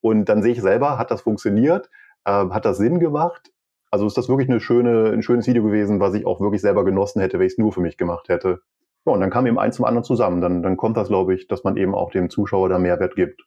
[0.00, 1.90] und dann sehe ich selber, hat das funktioniert,
[2.24, 3.52] äh, hat das Sinn gemacht
[3.94, 6.84] also ist das wirklich eine schöne, ein schönes Video gewesen, was ich auch wirklich selber
[6.84, 8.60] genossen hätte, wenn ich es nur für mich gemacht hätte.
[9.06, 10.40] Ja, und dann kam eben eins zum anderen zusammen.
[10.40, 13.42] Dann, dann kommt das, glaube ich, dass man eben auch dem Zuschauer da Mehrwert gibt.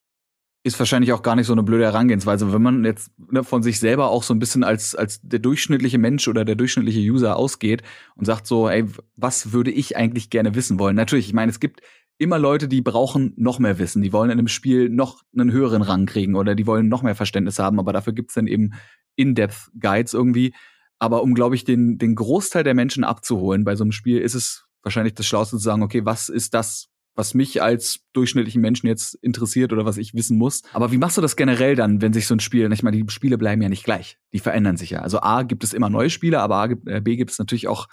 [0.63, 3.79] Ist wahrscheinlich auch gar nicht so eine blöde Herangehensweise, wenn man jetzt ne, von sich
[3.79, 7.83] selber auch so ein bisschen als, als der durchschnittliche Mensch oder der durchschnittliche User ausgeht
[8.15, 8.85] und sagt so, ey,
[9.15, 10.95] was würde ich eigentlich gerne wissen wollen?
[10.95, 11.81] Natürlich, ich meine, es gibt
[12.17, 15.83] immer Leute, die brauchen noch mehr Wissen, die wollen in einem Spiel noch einen höheren
[15.83, 18.73] Rang kriegen oder die wollen noch mehr Verständnis haben, aber dafür gibt's dann eben
[19.15, 20.53] in-Depth-Guides irgendwie.
[20.99, 24.33] Aber um, glaube ich, den, den Großteil der Menschen abzuholen bei so einem Spiel, ist
[24.33, 28.85] es wahrscheinlich das Schlauste zu sagen, okay, was ist das, was mich als durchschnittlichen Menschen
[28.85, 30.61] jetzt interessiert oder was ich wissen muss.
[30.71, 33.11] Aber wie machst du das generell dann, wenn sich so ein Spiel, ich meine, die
[33.11, 34.99] Spiele bleiben ja nicht gleich, die verändern sich ja.
[34.99, 37.87] Also A gibt es immer neue Spiele, aber A, äh, B gibt es natürlich auch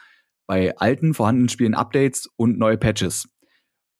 [0.46, 3.26] bei alten, vorhandenen Spielen Updates und neue Patches.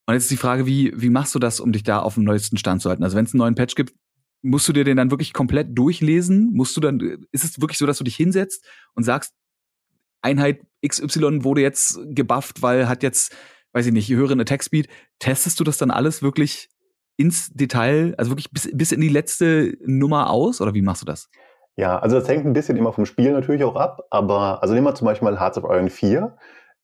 [0.05, 2.23] Und jetzt ist die Frage, wie, wie machst du das, um dich da auf dem
[2.23, 3.03] neuesten Stand zu halten?
[3.03, 3.95] Also wenn es einen neuen Patch gibt,
[4.43, 6.51] musst du dir den dann wirklich komplett durchlesen?
[6.53, 6.99] Musst du dann,
[7.31, 8.63] ist es wirklich so, dass du dich hinsetzt
[8.93, 9.33] und sagst,
[10.21, 13.35] Einheit XY wurde jetzt gebufft, weil hat jetzt,
[13.75, 14.87] weiß ich nicht, höheren Attack Speed.
[15.19, 16.69] Testest du das dann alles wirklich
[17.17, 21.05] ins Detail, also wirklich bis, bis in die letzte Nummer aus oder wie machst du
[21.05, 21.29] das?
[21.75, 24.87] Ja, also das hängt ein bisschen immer vom Spiel natürlich auch ab, aber also nehmen
[24.87, 26.37] wir zum Beispiel mal Hearts of Iron 4.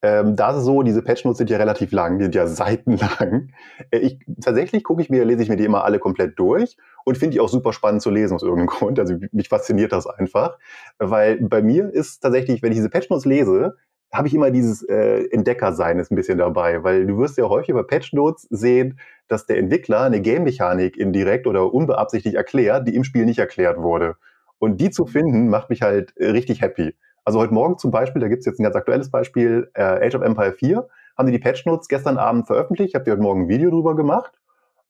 [0.04, 2.48] Ähm, da ist es so, diese Patch Notes sind ja relativ lang, die sind ja
[2.48, 3.54] seitenlang.
[3.92, 7.18] Äh, ich, tatsächlich gucke ich mir, lese ich mir die immer alle komplett durch und
[7.18, 9.00] finde die auch super spannend zu lesen aus irgendeinem Grund.
[9.00, 10.58] Also mich fasziniert das einfach,
[10.98, 13.78] weil bei mir ist tatsächlich, wenn ich diese Patch Notes lese,
[14.12, 17.74] habe ich immer dieses äh, Entdeckersein ist ein bisschen dabei, weil du wirst ja häufig
[17.74, 23.06] bei Patch Notes sehen, dass der Entwickler eine Game-Mechanik indirekt oder unbeabsichtigt erklärt, die im
[23.06, 24.18] Spiel nicht erklärt wurde.
[24.60, 26.94] Und die zu finden, macht mich halt äh, richtig happy.
[27.24, 30.16] Also heute Morgen zum Beispiel, da gibt es jetzt ein ganz aktuelles Beispiel, äh, Age
[30.16, 32.90] of Empire 4, haben die die Patch Notes gestern Abend veröffentlicht.
[32.90, 34.34] Ich habe dir heute Morgen ein Video drüber gemacht.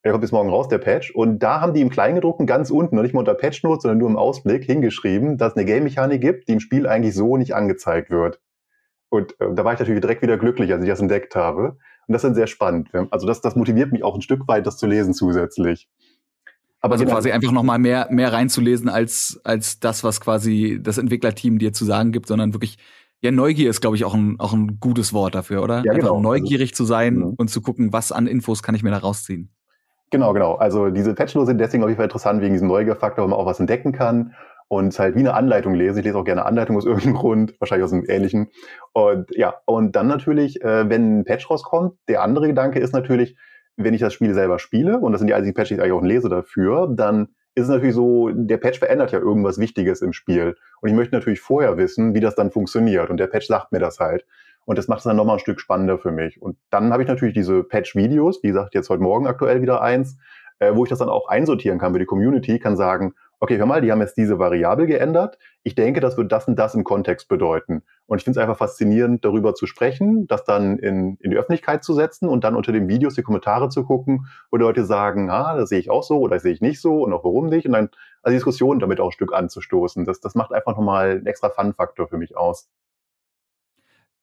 [0.04, 1.12] Der kommt bis morgen raus, der Patch.
[1.12, 4.00] Und da haben die im Kleingedruckten ganz unten, noch nicht mal unter Patch Notes, sondern
[4.00, 7.54] nur im Ausblick hingeschrieben, dass es eine Game-Mechanik gibt, die im Spiel eigentlich so nicht
[7.54, 8.40] angezeigt wird.
[9.12, 11.78] Und äh, da war ich natürlich direkt wieder glücklich, als ich das entdeckt habe.
[12.08, 12.90] Und das ist sehr spannend.
[13.12, 15.90] Also das, das motiviert mich auch ein Stück weit, das zu lesen zusätzlich.
[16.80, 17.16] Aber also genau.
[17.16, 21.74] quasi einfach noch mal mehr mehr reinzulesen als als das, was quasi das Entwicklerteam dir
[21.74, 22.78] zu sagen gibt, sondern wirklich
[23.22, 25.84] ja Neugier ist glaube ich auch ein auch ein gutes Wort dafür, oder?
[25.86, 26.22] Ja, einfach genau.
[26.22, 27.32] neugierig also, zu sein ja.
[27.38, 29.52] und zu gucken, was an Infos kann ich mir da rausziehen.
[30.10, 30.56] Genau, genau.
[30.56, 33.46] Also diese Patchnotes sind deswegen auf jeden Fall interessant wegen diesem Neugierfaktor, wo man auch
[33.46, 34.34] was entdecken kann
[34.72, 36.00] und halt wie eine Anleitung lese.
[36.00, 38.48] Ich lese auch gerne Anleitung aus irgendeinem Grund, wahrscheinlich aus einem ähnlichen.
[38.94, 43.36] Und ja, und dann natürlich, äh, wenn ein Patch rauskommt, der andere Gedanke ist natürlich,
[43.76, 45.92] wenn ich das Spiel selber spiele, und das sind die einzigen Patches, die ich eigentlich
[45.92, 50.14] auch lese dafür, dann ist es natürlich so, der Patch verändert ja irgendwas Wichtiges im
[50.14, 50.56] Spiel.
[50.80, 53.10] Und ich möchte natürlich vorher wissen, wie das dann funktioniert.
[53.10, 54.26] Und der Patch sagt mir das halt.
[54.64, 56.42] Und das macht es dann nochmal ein Stück spannender für mich.
[56.42, 60.18] Und dann habe ich natürlich diese Patch-Videos, wie gesagt, jetzt heute Morgen aktuell wieder eins,
[60.60, 63.66] äh, wo ich das dann auch einsortieren kann für die Community, kann sagen, okay, hör
[63.66, 65.40] mal, die haben jetzt diese Variable geändert.
[65.64, 67.82] Ich denke, das wird das und das im Kontext bedeuten.
[68.06, 71.84] Und ich finde es einfach faszinierend, darüber zu sprechen, das dann in, in die Öffentlichkeit
[71.84, 75.32] zu setzen und dann unter den Videos die Kommentare zu gucken, wo die Leute sagen,
[75.32, 77.48] ah, das sehe ich auch so oder das sehe ich nicht so und auch warum
[77.48, 77.66] nicht.
[77.66, 77.90] Und dann
[78.22, 80.06] also Diskussionen damit auch ein Stück anzustoßen.
[80.06, 82.70] Das, das macht einfach nochmal einen extra Fun-Faktor für mich aus.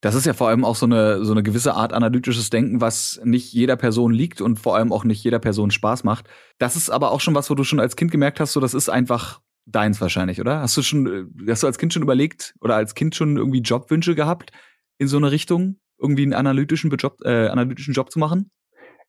[0.01, 3.21] Das ist ja vor allem auch so eine, so eine gewisse Art analytisches Denken, was
[3.25, 6.29] nicht jeder Person liegt und vor allem auch nicht jeder Person Spaß macht.
[6.59, 8.75] Das ist aber auch schon was, wo du schon als Kind gemerkt hast, so das
[8.75, 10.61] ist einfach deins wahrscheinlich, oder?
[10.61, 14.15] Hast du schon, hast du als Kind schon überlegt oder als Kind schon irgendwie Jobwünsche
[14.15, 14.53] gehabt
[14.99, 18.51] in so eine Richtung, irgendwie einen analytischen Job, äh, analytischen Job zu machen?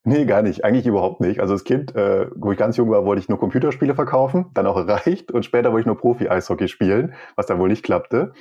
[0.02, 0.64] Nee, gar nicht.
[0.64, 1.40] Eigentlich überhaupt nicht.
[1.40, 4.66] Also als Kind, äh, wo ich ganz jung war, wollte ich nur Computerspiele verkaufen, dann
[4.66, 8.32] auch erreicht und später wollte ich nur Profi-Eishockey spielen, was dann wohl nicht klappte.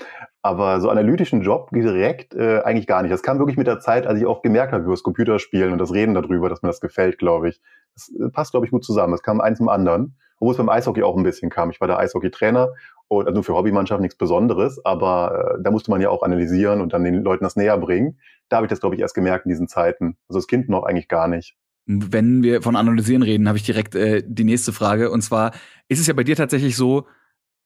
[0.41, 3.11] Aber so analytischen Job direkt äh, eigentlich gar nicht.
[3.11, 5.79] Das kam wirklich mit der Zeit, als ich auch gemerkt habe über das Computerspielen und
[5.79, 7.59] das Reden darüber, dass mir das gefällt, glaube ich.
[7.93, 9.13] Das äh, passt, glaube ich, gut zusammen.
[9.13, 10.15] Es kam eins zum anderen.
[10.39, 11.69] Obwohl es beim Eishockey auch ein bisschen kam.
[11.69, 12.69] Ich war der Eishockey-Trainer
[13.09, 16.93] und also für Hobbymannschaften nichts Besonderes, aber äh, da musste man ja auch analysieren und
[16.93, 18.19] dann den Leuten das näher bringen.
[18.47, 20.15] Da habe ich das, glaube ich, erst gemerkt in diesen Zeiten.
[20.29, 21.55] Also das Kind noch eigentlich gar nicht.
[21.85, 25.09] Wenn wir von Analysieren reden, habe ich direkt äh, die nächste Frage.
[25.09, 25.51] Und zwar
[25.87, 27.07] ist es ja bei dir tatsächlich so,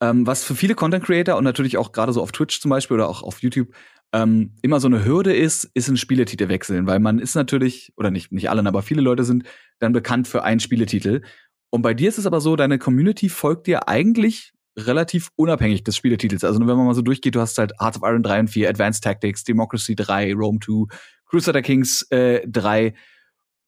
[0.01, 2.95] ähm, was für viele Content Creator und natürlich auch gerade so auf Twitch zum Beispiel
[2.95, 3.67] oder auch auf YouTube
[4.13, 8.11] ähm, immer so eine Hürde ist, ist ein Spieletitel wechseln, weil man ist natürlich, oder
[8.11, 9.43] nicht, nicht alle, aber viele Leute sind
[9.79, 11.21] dann bekannt für einen Spieletitel.
[11.69, 15.95] Und bei dir ist es aber so, deine Community folgt dir eigentlich relativ unabhängig des
[15.95, 16.43] Spieletitels.
[16.43, 18.69] Also wenn man mal so durchgeht, du hast halt Hearts of Iron 3 und 4,
[18.69, 20.85] Advanced Tactics, Democracy 3, Rome 2,
[21.25, 22.93] Crusader Kings äh, 3,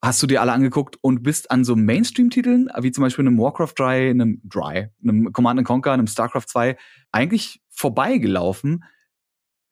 [0.01, 3.73] hast du dir alle angeguckt und bist an so Mainstream-Titeln, wie zum Beispiel einem Warcraft
[3.75, 6.77] 3, einem Dry, einem Command Conquer, einem StarCraft 2,
[7.11, 8.83] eigentlich vorbeigelaufen.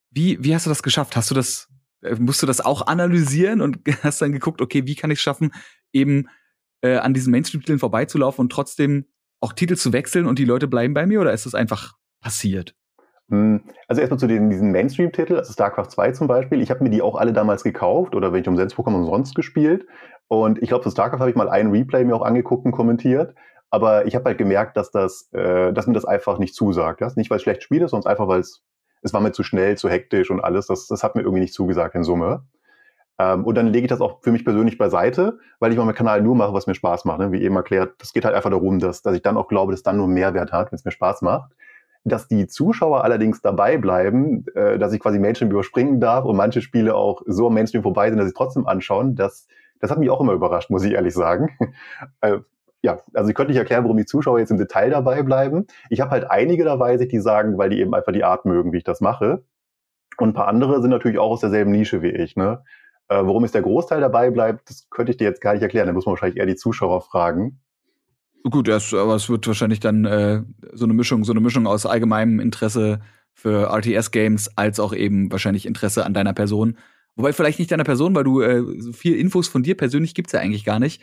[0.10, 1.16] Wie, wie hast du das geschafft?
[1.16, 1.70] Hast du das,
[2.02, 5.24] äh, musst du das auch analysieren und hast dann geguckt, okay, wie kann ich es
[5.24, 5.52] schaffen,
[5.92, 6.28] eben
[6.82, 9.06] äh, an diesen Mainstream-Titeln vorbeizulaufen und trotzdem
[9.44, 12.74] auch Titel zu wechseln und die Leute bleiben bei mir oder ist das einfach passiert?
[13.30, 16.62] Hm, also erstmal zu den, diesen Mainstream-Titel, also StarCraft 2 zum Beispiel.
[16.62, 19.86] Ich habe mir die auch alle damals gekauft oder wenn ich umsonst bekomme, umsonst gespielt.
[20.28, 23.36] Und ich glaube, für StarCraft habe ich mal einen Replay mir auch angeguckt und kommentiert.
[23.70, 27.02] Aber ich habe halt gemerkt, dass das, äh, dass mir das einfach nicht zusagt.
[27.02, 27.12] Ja?
[27.16, 28.62] Nicht, weil es schlecht spiele, sondern einfach, weil es,
[29.02, 30.68] es war mir zu schnell, zu hektisch und alles.
[30.68, 32.44] Das, das hat mir irgendwie nicht zugesagt in Summe.
[33.20, 36.22] Ähm, und dann lege ich das auch für mich persönlich beiseite, weil ich meinem Kanal
[36.22, 37.20] nur mache, was mir Spaß macht.
[37.20, 37.32] Ne?
[37.32, 39.84] Wie eben erklärt, das geht halt einfach darum, dass, dass ich dann auch glaube, dass
[39.84, 41.52] dann nur Mehrwert hat, wenn es mir Spaß macht.
[42.06, 46.62] Dass die Zuschauer allerdings dabei bleiben, äh, dass ich quasi Mainstream überspringen darf und manche
[46.62, 49.48] Spiele auch so am Mainstream vorbei sind, dass sie trotzdem anschauen, das,
[49.80, 51.50] das hat mich auch immer überrascht, muss ich ehrlich sagen.
[52.22, 52.40] äh,
[52.82, 55.68] ja, also ich könnte nicht erklären, warum die Zuschauer jetzt im Detail dabei bleiben.
[55.90, 58.78] Ich habe halt einige dabei, die sagen, weil die eben einfach die Art mögen, wie
[58.78, 59.44] ich das mache.
[60.18, 62.36] Und ein paar andere sind natürlich auch aus derselben Nische wie ich.
[62.36, 62.64] Ne?
[63.14, 65.86] Äh, warum ist der Großteil dabei bleibt, das könnte ich dir jetzt gar nicht erklären.
[65.88, 67.60] Da muss man wahrscheinlich eher die Zuschauer fragen.
[68.50, 71.86] Gut, das, aber es wird wahrscheinlich dann äh, so eine Mischung, so eine Mischung aus
[71.86, 73.00] allgemeinem Interesse
[73.34, 76.78] für RTS-Games als auch eben wahrscheinlich Interesse an deiner Person.
[77.16, 80.34] Wobei vielleicht nicht deiner Person, weil du äh, so viel Infos von dir persönlich gibt's
[80.34, 81.02] ja eigentlich gar nicht.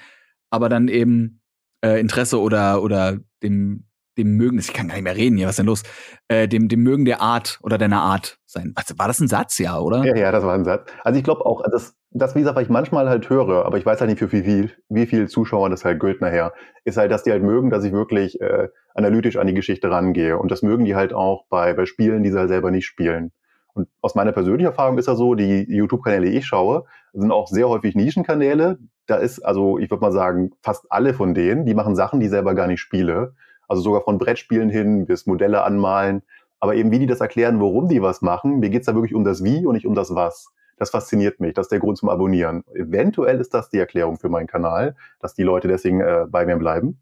[0.50, 1.40] Aber dann eben
[1.84, 3.84] äh, Interesse oder oder dem
[4.18, 5.82] dem Mögen, ich kann gar nicht mehr reden hier, was ist denn los?
[6.28, 8.72] Äh, dem, dem Mögen der Art oder deiner Art sein.
[8.74, 10.04] Was, war das ein Satz, ja, oder?
[10.04, 10.90] Ja, ja, das war ein Satz.
[11.04, 13.86] Also ich glaube auch, das, das, wie gesagt, was ich manchmal halt höre, aber ich
[13.86, 16.52] weiß halt nicht, für wie viel, wie viel Zuschauer das halt gilt nachher,
[16.84, 20.36] ist halt, dass die halt mögen, dass ich wirklich äh, analytisch an die Geschichte rangehe.
[20.38, 23.32] Und das mögen die halt auch bei, bei Spielen, die sie halt selber nicht spielen.
[23.72, 27.46] Und aus meiner persönlichen Erfahrung ist das so, die YouTube-Kanäle, die ich schaue, sind auch
[27.46, 28.78] sehr häufig Nischenkanäle.
[29.06, 32.26] Da ist, also ich würde mal sagen, fast alle von denen, die machen Sachen, die
[32.26, 33.34] ich selber gar nicht spiele.
[33.70, 36.22] Also sogar von Brettspielen hin bis Modelle anmalen.
[36.58, 39.22] Aber eben wie die das erklären, warum die was machen, mir geht's da wirklich um
[39.22, 40.52] das Wie und nicht um das Was.
[40.76, 41.54] Das fasziniert mich.
[41.54, 42.64] Das ist der Grund zum Abonnieren.
[42.74, 46.56] Eventuell ist das die Erklärung für meinen Kanal, dass die Leute deswegen äh, bei mir
[46.56, 46.98] bleiben.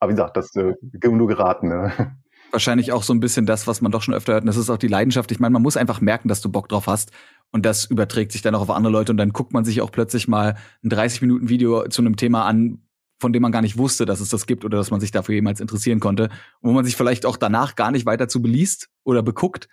[0.00, 1.68] Aber wie gesagt, das äh, nur geraten.
[1.68, 1.92] Ne?
[2.50, 4.44] Wahrscheinlich auch so ein bisschen das, was man doch schon öfter hört.
[4.44, 5.30] Und das ist auch die Leidenschaft.
[5.32, 7.10] Ich meine, man muss einfach merken, dass du Bock drauf hast.
[7.52, 9.12] Und das überträgt sich dann auch auf andere Leute.
[9.12, 12.85] Und dann guckt man sich auch plötzlich mal ein 30-Minuten-Video zu einem Thema an,
[13.18, 15.34] von dem man gar nicht wusste, dass es das gibt oder dass man sich dafür
[15.34, 16.24] jemals interessieren konnte.
[16.60, 19.68] Und wo man sich vielleicht auch danach gar nicht weiter zu beliest oder beguckt,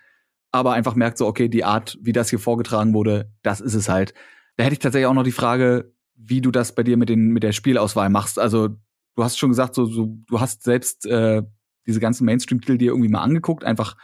[0.50, 3.88] aber einfach merkt so, okay, die Art, wie das hier vorgetragen wurde, das ist es
[3.88, 4.14] halt.
[4.56, 7.30] Da hätte ich tatsächlich auch noch die Frage, wie du das bei dir mit, den,
[7.30, 8.38] mit der Spielauswahl machst.
[8.38, 11.42] Also du hast schon gesagt, so, so du hast selbst äh,
[11.86, 13.64] diese ganzen Mainstream-Titel dir irgendwie mal angeguckt.
[13.64, 13.96] Einfach,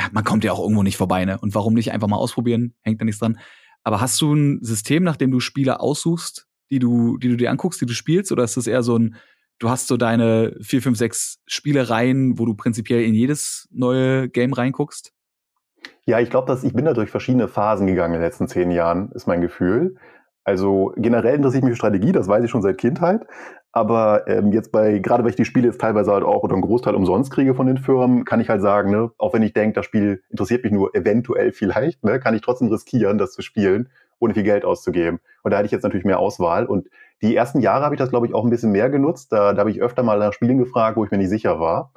[0.00, 1.38] ja, man kommt ja auch irgendwo nicht vorbei, ne?
[1.38, 2.74] Und warum nicht einfach mal ausprobieren?
[2.80, 3.38] Hängt da nichts dran.
[3.84, 7.50] Aber hast du ein System, nach dem du Spiele aussuchst, die du, die du dir
[7.50, 8.32] anguckst, die du spielst?
[8.32, 9.16] Oder ist das eher so ein,
[9.58, 14.52] du hast so deine vier, fünf, sechs Spielereien, wo du prinzipiell in jedes neue Game
[14.52, 15.12] reinguckst?
[16.04, 18.70] Ja, ich glaube, dass ich bin da durch verschiedene Phasen gegangen in den letzten zehn
[18.70, 19.96] Jahren, ist mein Gefühl.
[20.44, 23.26] Also generell interessiert mich für Strategie, das weiß ich schon seit Kindheit.
[23.70, 26.62] Aber ähm, jetzt bei, gerade weil ich die Spiele jetzt teilweise halt auch oder einen
[26.62, 29.74] Großteil umsonst kriege von den Firmen, kann ich halt sagen, ne, auch wenn ich denke,
[29.74, 33.90] das Spiel interessiert mich nur eventuell vielleicht, ne, kann ich trotzdem riskieren, das zu spielen
[34.18, 35.20] ohne viel Geld auszugeben.
[35.42, 36.66] Und da hatte ich jetzt natürlich mehr Auswahl.
[36.66, 36.88] Und
[37.22, 39.32] die ersten Jahre habe ich das, glaube ich, auch ein bisschen mehr genutzt.
[39.32, 41.92] Da, da habe ich öfter mal nach Spielen gefragt, wo ich mir nicht sicher war.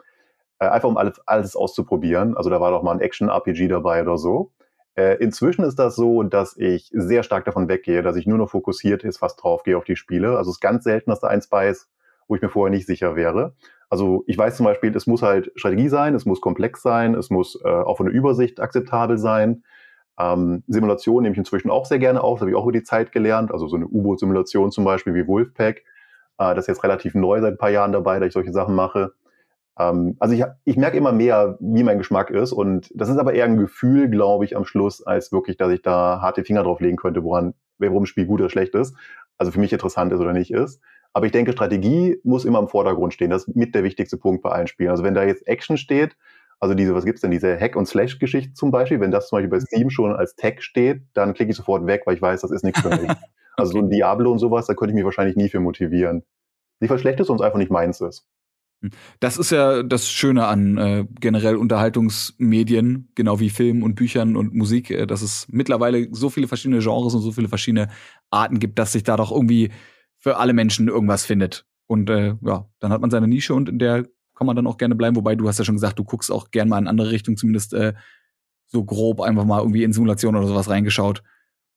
[0.60, 2.38] Äh, einfach um alles, alles auszuprobieren.
[2.38, 4.52] Also da war doch mal ein Action-RPG dabei oder so.
[4.96, 8.50] Äh, inzwischen ist das so, dass ich sehr stark davon weggehe, dass ich nur noch
[8.50, 10.38] fokussiert ist, was drauf gehe auf die Spiele.
[10.38, 11.90] Also es ist ganz selten, dass da eins bei ist,
[12.28, 13.56] wo ich mir vorher nicht sicher wäre.
[13.90, 17.30] Also ich weiß zum Beispiel, es muss halt Strategie sein, es muss komplex sein, es
[17.30, 19.64] muss äh, auch von der Übersicht akzeptabel sein.
[20.22, 22.84] Ähm, Simulation nehme ich inzwischen auch sehr gerne auf, das habe ich auch über die
[22.84, 23.52] Zeit gelernt.
[23.52, 25.78] Also so eine U-Boot-Simulation zum Beispiel wie Wolfpack.
[26.38, 28.76] Äh, das ist jetzt relativ neu seit ein paar Jahren dabei, dass ich solche Sachen
[28.76, 29.14] mache.
[29.80, 32.52] Ähm, also ich, ich merke immer mehr, wie mein Geschmack ist.
[32.52, 35.82] Und das ist aber eher ein Gefühl, glaube ich, am Schluss, als wirklich, dass ich
[35.82, 38.96] da harte Finger drauf legen könnte, woran, warum ein Spiel gut oder schlecht ist.
[39.38, 40.82] Also für mich interessant ist oder nicht ist.
[41.14, 43.32] Aber ich denke, Strategie muss immer im Vordergrund stehen.
[43.32, 44.92] Das ist mit der wichtigste Punkt bei allen Spielen.
[44.92, 46.16] Also wenn da jetzt Action steht,
[46.62, 49.50] also diese, was gibt's denn, diese Hack- und Slash-Geschichte zum Beispiel, wenn das zum Beispiel
[49.50, 49.66] bei mhm.
[49.66, 52.64] Steam schon als Tag steht, dann klicke ich sofort weg, weil ich weiß, das ist
[52.64, 53.04] nichts für mich.
[53.04, 53.16] okay.
[53.58, 56.24] Also so ein Diablo und sowas, da könnte ich mich wahrscheinlich nie für motivieren.
[56.80, 58.26] Nicht was Schlechtes, sonst einfach nicht meins ist.
[58.82, 58.92] Hm.
[59.20, 64.56] Das ist ja das Schöne an äh, generell Unterhaltungsmedien, genau wie Film und Büchern und
[64.56, 67.90] Musik, äh, dass es mittlerweile so viele verschiedene Genres und so viele verschiedene
[68.30, 69.70] Arten gibt, dass sich da doch irgendwie
[70.18, 71.66] für alle Menschen irgendwas findet.
[71.88, 74.06] Und äh, ja, dann hat man seine Nische und in der
[74.42, 75.16] kann man dann auch gerne bleiben.
[75.16, 77.76] Wobei du hast ja schon gesagt, du guckst auch gerne mal in andere Richtungen, zumindest
[77.76, 77.94] äh,
[78.66, 81.22] so grob einfach mal irgendwie in Simulation oder sowas reingeschaut.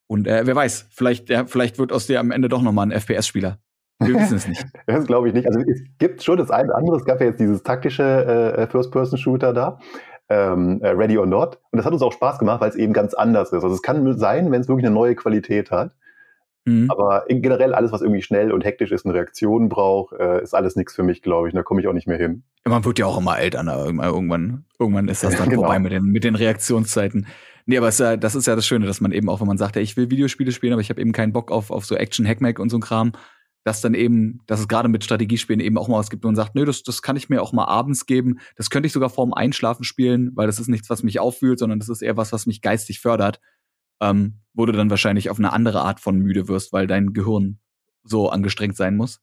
[0.07, 2.98] Und äh, wer weiß, vielleicht, ja, vielleicht wird aus dir am Ende doch nochmal ein
[2.98, 3.59] FPS-Spieler.
[3.98, 4.64] Wir wissen es nicht.
[4.87, 5.46] das glaube ich nicht.
[5.46, 6.96] Also es gibt schon das eine oder andere.
[6.96, 8.03] Es gab ja jetzt dieses taktische
[8.57, 9.79] äh, First-Person-Shooter da.
[10.31, 11.59] Ähm, äh, Ready or Not.
[11.70, 13.62] Und das hat uns auch Spaß gemacht, weil es eben ganz anders ist.
[13.62, 15.92] Also es kann sein, wenn es wirklich eine neue Qualität hat.
[16.64, 16.90] Mhm.
[16.90, 20.77] Aber generell alles, was irgendwie schnell und hektisch ist, eine Reaktion braucht, äh, ist alles
[20.77, 21.55] nichts für mich, glaube ich.
[21.55, 22.42] Da komme ich auch nicht mehr hin.
[22.64, 23.62] Man wird ja auch immer älter.
[23.62, 23.72] Ne?
[23.72, 25.62] Irgendwann, irgendwann ist das dann genau.
[25.62, 27.27] vorbei mit den, mit den Reaktionszeiten.
[27.66, 29.77] Nee, aber ja, das ist ja das Schöne, dass man eben auch, wenn man sagt,
[29.77, 32.27] ja, ich will Videospiele spielen, aber ich habe eben keinen Bock auf, auf so Action,
[32.27, 33.12] Hackmack und so ein Kram,
[33.64, 36.55] dass dann eben, dass es gerade mit Strategiespielen eben auch mal was gibt, man sagt,
[36.55, 38.38] nö, das, das kann ich mir auch mal abends geben.
[38.57, 41.79] Das könnte ich sogar vorm Einschlafen spielen, weil das ist nichts, was mich auffühlt, sondern
[41.79, 43.40] das ist eher was, was mich geistig fördert
[44.00, 47.59] ähm, wo du dann wahrscheinlich auf eine andere Art von müde wirst, weil dein Gehirn
[48.02, 49.20] so angestrengt sein muss.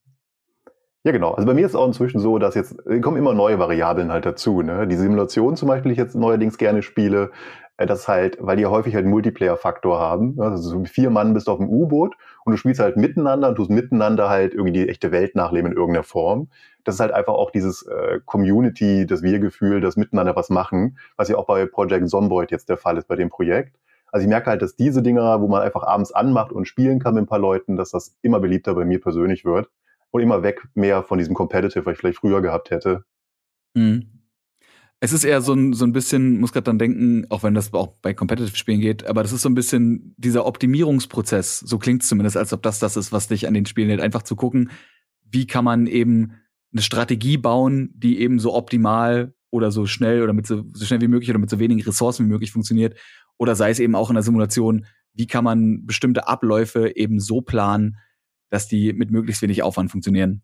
[1.04, 1.32] Ja, genau.
[1.32, 4.24] Also bei mir ist es auch inzwischen so, dass jetzt kommen immer neue Variablen halt
[4.24, 4.62] dazu.
[4.62, 4.86] Ne?
[4.86, 7.32] Die Simulation zum Beispiel, die ich jetzt neuerdings gerne spiele,
[7.76, 10.36] äh, das halt, weil die ja häufig halt Multiplayer-Faktor haben.
[10.36, 10.44] Ne?
[10.44, 13.56] Also so vier Mann bist du auf dem U-Boot und du spielst halt miteinander und
[13.56, 16.50] tust miteinander halt irgendwie die echte Welt nachleben in irgendeiner Form.
[16.84, 21.28] Das ist halt einfach auch dieses äh, Community, das Wir-Gefühl, das Miteinander was machen, was
[21.28, 23.76] ja auch bei Project Zomboid jetzt der Fall ist bei dem Projekt.
[24.12, 27.14] Also ich merke halt, dass diese Dinger, wo man einfach abends anmacht und spielen kann
[27.14, 29.70] mit ein paar Leuten, dass das immer beliebter bei mir persönlich wird
[30.10, 33.04] und immer weg mehr von diesem Competitive, was ich vielleicht früher gehabt hätte.
[33.74, 34.06] Mhm.
[35.00, 37.72] Es ist eher so ein, so ein bisschen, muss gerade dann denken, auch wenn das
[37.72, 41.58] auch bei Competitive-Spielen geht, aber das ist so ein bisschen dieser Optimierungsprozess.
[41.58, 44.00] So klingt es zumindest, als ob das das ist, was dich an den Spielen hält.
[44.00, 44.70] Einfach zu gucken,
[45.24, 46.34] wie kann man eben
[46.72, 51.00] eine Strategie bauen, die eben so optimal oder so schnell oder mit so, so schnell
[51.00, 52.94] wie möglich oder mit so wenigen Ressourcen wie möglich funktioniert
[53.38, 57.40] oder sei es eben auch in der Simulation, wie kann man bestimmte Abläufe eben so
[57.40, 57.98] planen,
[58.50, 60.42] dass die mit möglichst wenig Aufwand funktionieren.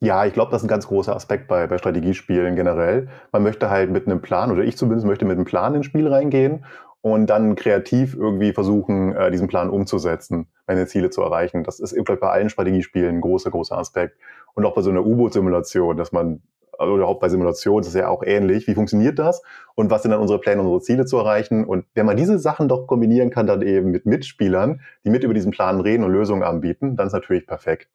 [0.00, 3.08] Ja, ich glaube, das ist ein ganz großer Aspekt bei, bei Strategiespielen generell.
[3.30, 6.08] Man möchte halt mit einem Plan, oder ich zumindest möchte mit einem Plan ins Spiel
[6.08, 6.64] reingehen
[7.02, 11.62] und dann kreativ irgendwie versuchen, äh, diesen Plan umzusetzen, meine Ziele zu erreichen.
[11.62, 14.18] Das ist bei allen Strategiespielen ein großer, großer Aspekt.
[14.54, 16.42] Und auch bei so einer U-Boot-Simulation, dass man
[16.82, 18.66] oder überhaupt bei Simulationen, ist ja auch ähnlich.
[18.66, 19.42] Wie funktioniert das?
[19.74, 21.64] Und was sind dann unsere Pläne, unsere Ziele zu erreichen?
[21.64, 25.34] Und wenn man diese Sachen doch kombinieren kann, dann eben mit Mitspielern, die mit über
[25.34, 27.88] diesen Plan reden und Lösungen anbieten, dann ist natürlich perfekt.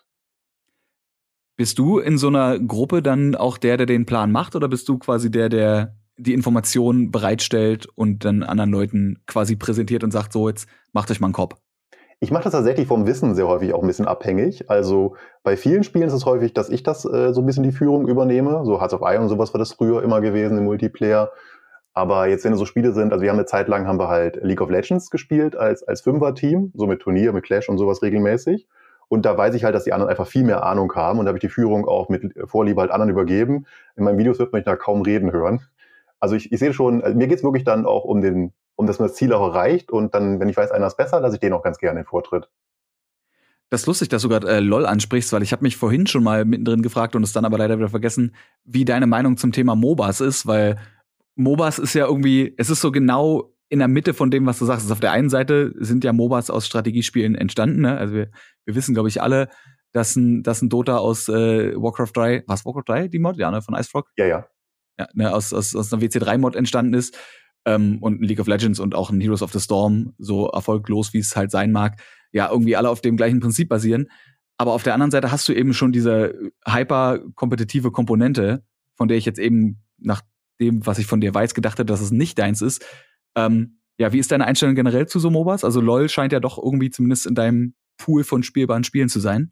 [1.57, 4.87] Bist du in so einer Gruppe dann auch der, der den Plan macht, oder bist
[4.89, 10.33] du quasi der, der die Informationen bereitstellt und dann anderen Leuten quasi präsentiert und sagt,
[10.33, 11.55] so, jetzt macht euch mal einen Kopf?
[12.19, 14.69] Ich mache das tatsächlich vom Wissen sehr häufig auch ein bisschen abhängig.
[14.71, 17.71] Also bei vielen Spielen ist es häufig, dass ich das äh, so ein bisschen die
[17.71, 18.65] Führung übernehme.
[18.65, 21.31] So Hearts of Iron und sowas war das früher immer gewesen im Multiplayer.
[21.93, 24.07] Aber jetzt, wenn es so Spiele sind, also wir haben eine Zeit lang haben wir
[24.07, 28.01] halt League of Legends gespielt als, als Fünfer-Team, so mit Turnier, mit Clash und sowas
[28.01, 28.67] regelmäßig.
[29.09, 31.19] Und da weiß ich halt, dass die anderen einfach viel mehr Ahnung haben.
[31.19, 33.65] Und da habe ich die Führung auch mit Vorliebe halt anderen übergeben.
[33.95, 35.61] In meinen Videos wird man da kaum reden hören.
[36.19, 38.99] Also ich, ich sehe schon, also mir geht's wirklich dann auch um den, um dass
[38.99, 41.39] man das Ziel auch erreicht und dann, wenn ich weiß, einer ist besser, lasse ich
[41.41, 42.47] den auch ganz gerne in den Vortritt.
[43.69, 46.23] Das ist lustig, dass du gerade äh, LOL ansprichst, weil ich habe mich vorhin schon
[46.23, 49.75] mal mittendrin gefragt und es dann aber leider wieder vergessen, wie deine Meinung zum Thema
[49.75, 50.77] MOBAs ist, weil
[51.35, 54.65] MOBAs ist ja irgendwie, es ist so genau in der Mitte von dem, was du
[54.65, 54.83] sagst.
[54.83, 57.81] Also auf der einen Seite sind ja MOBAs aus Strategiespielen entstanden.
[57.81, 57.97] Ne?
[57.97, 58.31] Also wir,
[58.63, 59.49] wir wissen, glaube ich, alle,
[59.91, 63.37] dass ein, dass ein Dota aus äh, Warcraft 3, was Warcraft 3, die Mod?
[63.37, 64.07] Ja, ne, von Icefrog?
[64.15, 64.47] Ja, ja.
[64.97, 67.17] Ja, ne, aus, aus, aus einer WC3-Mod entstanden ist
[67.67, 71.13] ähm, und ein League of Legends und auch ein Heroes of the Storm, so erfolglos
[71.13, 72.01] wie es halt sein mag,
[72.31, 74.09] ja, irgendwie alle auf dem gleichen Prinzip basieren.
[74.57, 76.33] Aber auf der anderen Seite hast du eben schon diese
[76.65, 78.63] hyper-kompetitive Komponente,
[78.95, 80.21] von der ich jetzt eben nach
[80.59, 82.83] dem, was ich von dir weiß, gedacht hätte, dass es nicht deins ist.
[83.35, 85.63] Ähm, ja, wie ist deine Einstellung generell zu so MOBAs?
[85.63, 89.51] Also LOL scheint ja doch irgendwie zumindest in deinem Pool von spielbaren Spielen zu sein.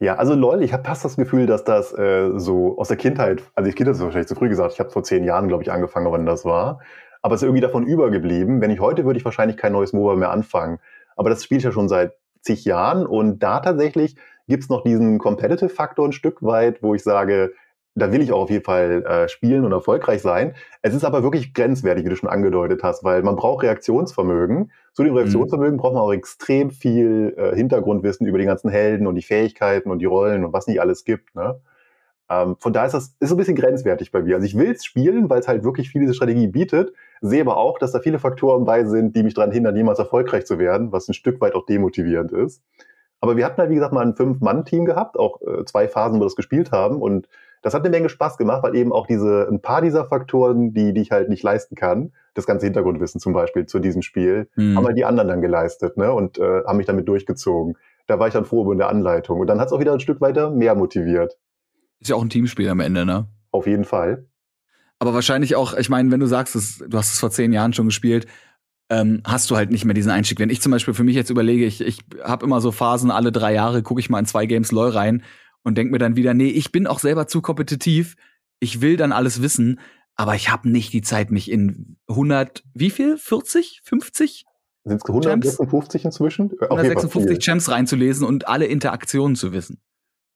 [0.00, 3.42] Ja, also LOL, ich habe fast das Gefühl, dass das äh, so aus der Kindheit,
[3.54, 5.70] also ich Kindheit ist wahrscheinlich zu früh gesagt, ich habe vor zehn Jahren, glaube ich,
[5.70, 6.80] angefangen, wann das war
[7.22, 8.60] aber es ist irgendwie davon übergeblieben.
[8.60, 10.78] Wenn ich heute würde ich wahrscheinlich kein neues MOBA mehr anfangen.
[11.16, 14.16] Aber das spiele ich ja schon seit zig Jahren und da tatsächlich
[14.48, 17.52] gibt es noch diesen Competitive-Faktor ein Stück weit, wo ich sage,
[17.94, 20.54] da will ich auch auf jeden Fall äh, spielen und erfolgreich sein.
[20.82, 24.72] Es ist aber wirklich grenzwertig, wie du schon angedeutet hast, weil man braucht Reaktionsvermögen.
[24.92, 25.18] Zu dem mhm.
[25.18, 25.78] Reaktionsvermögen mhm.
[25.78, 29.98] braucht man auch extrem viel äh, Hintergrundwissen über die ganzen Helden und die Fähigkeiten und
[29.98, 31.34] die Rollen und was nicht alles gibt.
[31.34, 31.60] Ne?
[32.30, 34.36] Ähm, von daher ist das ist so ein bisschen grenzwertig bei mir.
[34.36, 37.56] Also ich will es spielen, weil es halt wirklich viel diese Strategie bietet, sehe aber
[37.56, 40.92] auch, dass da viele Faktoren bei sind, die mich daran hindern, jemals erfolgreich zu werden,
[40.92, 42.62] was ein Stück weit auch demotivierend ist.
[43.20, 46.22] Aber wir hatten halt, wie gesagt, mal ein Fünf-Mann-Team gehabt, auch äh, zwei Phasen, wo
[46.22, 47.02] wir das gespielt haben.
[47.02, 47.28] Und
[47.62, 50.94] Das hat eine Menge Spaß gemacht, weil eben auch diese, ein paar dieser Faktoren, die,
[50.94, 54.76] die ich halt nicht leisten kann, das ganze Hintergrundwissen zum Beispiel zu diesem Spiel, mhm.
[54.76, 57.76] haben halt die anderen dann geleistet, ne, und äh, haben mich damit durchgezogen.
[58.06, 59.40] Da war ich dann froh über eine Anleitung.
[59.40, 61.36] Und dann hat es auch wieder ein Stück weiter mehr motiviert.
[62.00, 63.28] Ist ja auch ein Teamspiel am Ende, ne?
[63.50, 64.26] Auf jeden Fall.
[64.98, 67.72] Aber wahrscheinlich auch, ich meine, wenn du sagst, das, du hast es vor zehn Jahren
[67.72, 68.26] schon gespielt,
[68.90, 70.38] ähm, hast du halt nicht mehr diesen Einstieg.
[70.40, 73.32] Wenn ich zum Beispiel für mich jetzt überlege, ich, ich habe immer so Phasen, alle
[73.32, 75.22] drei Jahre gucke ich mal in zwei Games LOL rein
[75.62, 78.16] und denke mir dann wieder, nee, ich bin auch selber zu kompetitiv.
[78.58, 79.80] Ich will dann alles wissen,
[80.16, 83.16] aber ich habe nicht die Zeit, mich in 100, wie viel?
[83.16, 83.80] 40?
[83.84, 84.44] 50?
[84.84, 86.50] Sind es 156 inzwischen?
[86.60, 89.80] 156 Champs reinzulesen und alle Interaktionen zu wissen.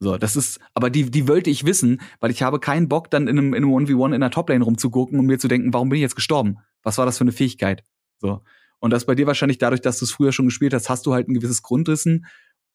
[0.05, 3.27] So, das ist, aber die, die wollte ich wissen, weil ich habe keinen Bock, dann
[3.27, 5.97] in einem, in einem 1v1 in der Toplane rumzugucken und mir zu denken, warum bin
[5.97, 6.59] ich jetzt gestorben?
[6.83, 7.83] Was war das für eine Fähigkeit?
[8.19, 8.43] So.
[8.81, 11.15] Und das bei dir wahrscheinlich dadurch, dass du es früher schon gespielt hast, hast du
[11.15, 12.27] halt ein gewisses Grundrissen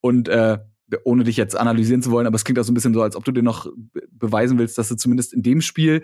[0.01, 0.57] und äh,
[1.03, 3.15] ohne dich jetzt analysieren zu wollen, aber es klingt auch so ein bisschen so, als
[3.15, 3.67] ob du dir noch
[4.09, 6.03] beweisen willst, dass du zumindest in dem Spiel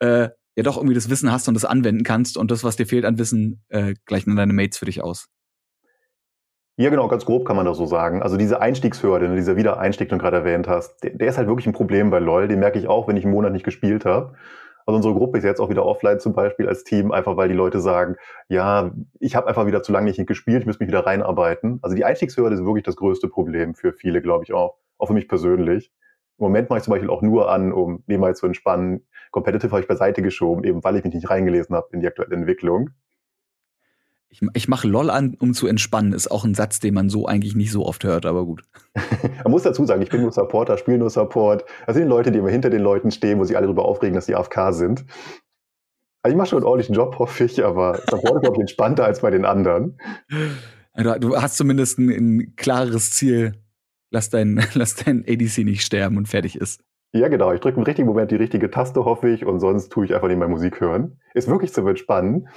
[0.00, 2.86] äh, ja doch irgendwie das Wissen hast und das anwenden kannst und das, was dir
[2.86, 5.28] fehlt an Wissen, äh, gleichen deine Mates für dich aus.
[6.78, 8.22] Ja, genau, ganz grob kann man das so sagen.
[8.22, 11.48] Also diese Einstiegshürde, ne, dieser Wiedereinstieg, den du gerade erwähnt hast, der, der, ist halt
[11.48, 12.48] wirklich ein Problem bei LoL.
[12.48, 14.34] Den merke ich auch, wenn ich einen Monat nicht gespielt habe.
[14.84, 17.54] Also unsere Gruppe ist jetzt auch wieder offline zum Beispiel als Team, einfach weil die
[17.54, 18.16] Leute sagen,
[18.48, 21.78] ja, ich habe einfach wieder zu lange nicht gespielt, ich muss mich wieder reinarbeiten.
[21.80, 24.76] Also die Einstiegshürde ist wirklich das größte Problem für viele, glaube ich auch.
[24.98, 25.90] Auch für mich persönlich.
[26.38, 29.06] Im Moment mache ich zum Beispiel auch nur an, um nebenbei zu entspannen.
[29.30, 32.36] Competitive habe ich beiseite geschoben, eben weil ich mich nicht reingelesen habe in die aktuelle
[32.36, 32.90] Entwicklung.
[34.36, 37.26] Ich, ich mache LOL an, um zu entspannen, ist auch ein Satz, den man so
[37.26, 38.62] eigentlich nicht so oft hört, aber gut.
[39.44, 41.64] man muss dazu sagen, ich bin nur Supporter, spiele nur Support.
[41.86, 44.26] Das sind Leute, die immer hinter den Leuten stehen, wo sie alle darüber aufregen, dass
[44.26, 45.06] sie AFK sind.
[46.22, 49.04] Also ich mache schon einen ordentlichen Job, hoffe ich, aber Support ist, glaube ich, entspannter
[49.04, 49.98] als bei den anderen.
[50.94, 53.54] Du hast zumindest ein, ein klares Ziel.
[54.10, 56.82] Lass dein, lass dein ADC nicht sterben und fertig ist.
[57.12, 57.52] Ja, genau.
[57.52, 60.28] Ich drücke im richtigen Moment die richtige Taste, hoffe ich, und sonst tue ich einfach
[60.28, 61.20] nicht mehr Musik hören.
[61.32, 62.48] Ist wirklich zu entspannen.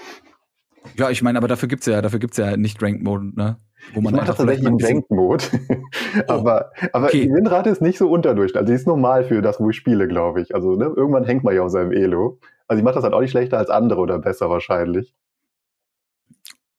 [0.97, 3.57] Ja, ich meine, aber dafür gibt's ja, dafür gibt's ja nicht Ranked Mode, ne?
[3.93, 5.43] Wo man ich mache das tatsächlich im Ranked Mode.
[6.27, 7.23] aber aber okay.
[7.23, 8.59] die Winrate ist nicht so unterdurchschnittlich.
[8.59, 10.53] Also die ist normal für das, wo ich spiele, glaube ich.
[10.53, 12.39] Also ne, irgendwann hängt man ja auf seinem Elo.
[12.67, 15.15] Also ich mache das halt auch nicht schlechter als andere oder besser wahrscheinlich.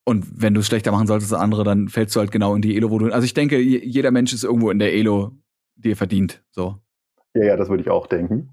[0.05, 2.63] Und wenn du es schlechter machen solltest als andere, dann fällst du halt genau in
[2.63, 3.13] die Elo, wo du.
[3.13, 5.33] Also ich denke, jeder Mensch ist irgendwo in der Elo,
[5.77, 6.43] die er verdient.
[6.51, 6.77] So.
[7.35, 8.51] Ja, ja, das würde ich auch denken.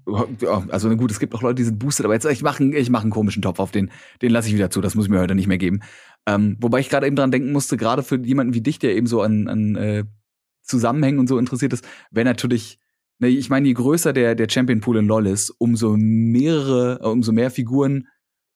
[0.70, 3.02] Also gut, es gibt auch Leute, die sind boosted, aber jetzt ich mache ich mach
[3.02, 3.90] einen komischen Topf auf den,
[4.22, 4.80] den lasse ich wieder zu.
[4.80, 5.80] Das muss ich mir heute nicht mehr geben.
[6.26, 9.08] Ähm, wobei ich gerade eben dran denken musste, gerade für jemanden wie dich, der eben
[9.08, 10.04] so an, an äh,
[10.62, 12.78] Zusammenhängen und so interessiert ist, wäre natürlich,
[13.18, 17.32] ne, ich meine, je größer der der Champion Pool in LoL ist, umso mehrere, umso
[17.32, 18.06] mehr Figuren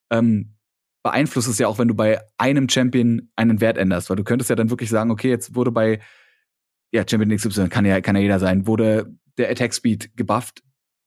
[0.09, 0.55] ähm,
[1.03, 4.49] beeinflusst es ja auch, wenn du bei einem Champion einen Wert änderst, weil du könntest
[4.49, 5.99] ja dann wirklich sagen, okay, jetzt wurde bei
[6.93, 10.63] ja Champion XY kann ja kann ja jeder sein, wurde der Attack Speed gebufft.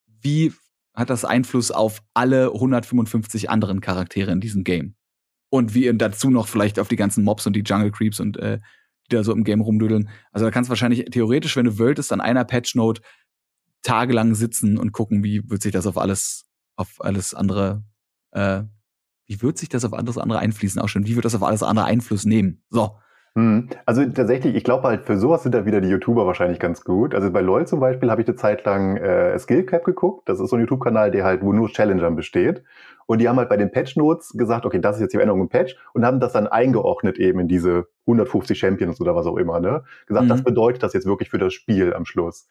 [0.06, 0.52] Wie
[0.94, 4.96] hat das Einfluss auf alle 155 anderen Charaktere in diesem Game?
[5.50, 8.58] Und wie dazu noch vielleicht auf die ganzen Mobs und die Jungle Creeps und äh,
[9.10, 10.08] die da so im Game rumdüdeln.
[10.32, 13.02] Also da kannst du wahrscheinlich theoretisch, wenn du wolltest, an einer Patch Note
[13.82, 17.84] tagelang sitzen und gucken, wie wird sich das auf alles, auf alles andere,
[18.32, 18.64] äh,
[19.26, 21.06] wie wird sich das auf alles andere einfließen auch schon?
[21.06, 22.64] Wie wird das auf alles andere Einfluss nehmen?
[22.70, 22.98] So.
[23.36, 23.68] Hm.
[23.84, 27.14] Also tatsächlich, ich glaube halt, für sowas sind da wieder die YouTuber wahrscheinlich ganz gut.
[27.14, 30.26] Also bei LOL zum Beispiel habe ich eine Zeit lang äh, Skillcap geguckt.
[30.26, 32.64] Das ist so ein YouTube-Kanal, der halt, wo nur Challengern besteht.
[33.04, 35.42] Und die haben halt bei den Patch Notes gesagt, okay, das ist jetzt die Änderung
[35.42, 39.36] im Patch und haben das dann eingeordnet eben in diese 150 Champions oder was auch
[39.36, 39.84] immer, ne?
[40.06, 40.30] Gesagt, mhm.
[40.30, 42.48] das bedeutet das jetzt wirklich für das Spiel am Schluss.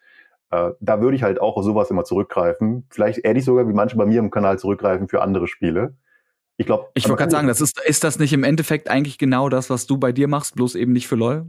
[0.52, 2.86] Äh, da würde ich halt auch auf sowas immer zurückgreifen.
[2.92, 5.96] Vielleicht ehrlich sogar, wie manche bei mir im Kanal zurückgreifen für andere Spiele.
[6.58, 6.90] Ich glaube.
[6.94, 9.88] Ich wollte gerade sagen, das ist, ist das nicht im Endeffekt eigentlich genau das, was
[9.88, 11.48] du bei dir machst, bloß eben nicht für LOL?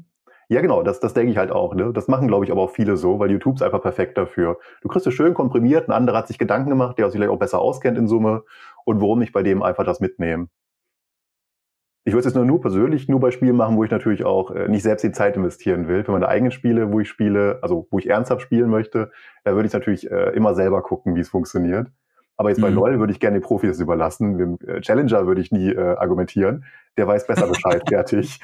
[0.48, 1.74] Ja, genau, das, das denke ich halt auch.
[1.74, 1.92] Ne?
[1.92, 4.58] Das machen, glaube ich, aber auch viele so, weil YouTube ist einfach perfekt dafür.
[4.80, 7.38] Du kriegst es schön komprimiert, ein anderer hat sich Gedanken gemacht, der sich vielleicht auch
[7.38, 8.44] besser auskennt in Summe
[8.84, 10.48] und warum nicht bei dem einfach das mitnehmen.
[12.04, 14.52] Ich würde es jetzt nur, nur persönlich nur bei Spielen machen, wo ich natürlich auch
[14.52, 16.04] äh, nicht selbst die Zeit investieren will.
[16.04, 19.10] Für meine eigenen Spiele, wo ich spiele, also wo ich ernsthaft spielen möchte,
[19.42, 21.88] da würde ich natürlich äh, immer selber gucken, wie es funktioniert.
[22.36, 22.76] Aber jetzt bei mhm.
[22.76, 24.38] LOL würde ich gerne die Profis überlassen.
[24.38, 26.64] Dem äh, Challenger würde ich nie äh, argumentieren.
[26.96, 28.40] Der weiß besser Bescheid, fertig.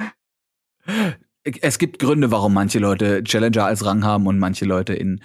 [1.45, 5.21] Es gibt Gründe, warum manche Leute Challenger als Rang haben und manche Leute in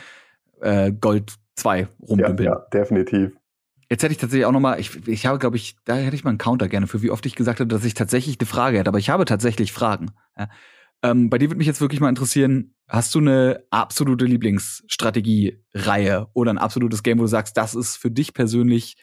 [0.61, 2.37] äh, Gold 2 rumpeln.
[2.37, 3.31] Ja, ja, definitiv.
[3.89, 6.25] Jetzt hätte ich tatsächlich auch noch mal, ich, ich habe, glaube ich, da hätte ich
[6.25, 8.77] mal einen Counter gerne für, wie oft ich gesagt habe, dass ich tatsächlich eine Frage
[8.77, 8.89] hätte.
[8.89, 10.11] Aber ich habe tatsächlich Fragen.
[10.37, 10.49] Ja.
[11.03, 16.51] Ähm, bei dir würde mich jetzt wirklich mal interessieren, hast du eine absolute Lieblingsstrategie-Reihe oder
[16.51, 18.97] ein absolutes Game, wo du sagst, das ist für dich persönlich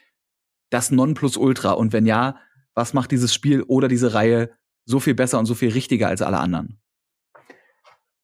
[0.70, 1.72] das Nonplusultra?
[1.72, 2.37] Und wenn ja,
[2.74, 4.51] was macht dieses Spiel oder diese Reihe
[4.85, 6.80] so viel besser und so viel richtiger als alle anderen?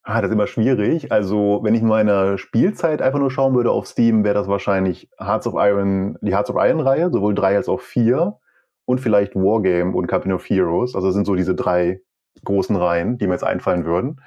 [0.03, 1.13] Ah, das ist immer schwierig.
[1.13, 5.47] Also, wenn ich meine Spielzeit einfach nur schauen würde auf Steam, wäre das wahrscheinlich Hearts
[5.47, 8.39] of Iron, die Hearts of Iron Reihe, sowohl drei als auch vier
[8.87, 10.95] und vielleicht Wargame und Company of Heroes.
[10.95, 12.01] Also, das sind so diese drei
[12.45, 14.21] großen Reihen, die mir jetzt einfallen würden.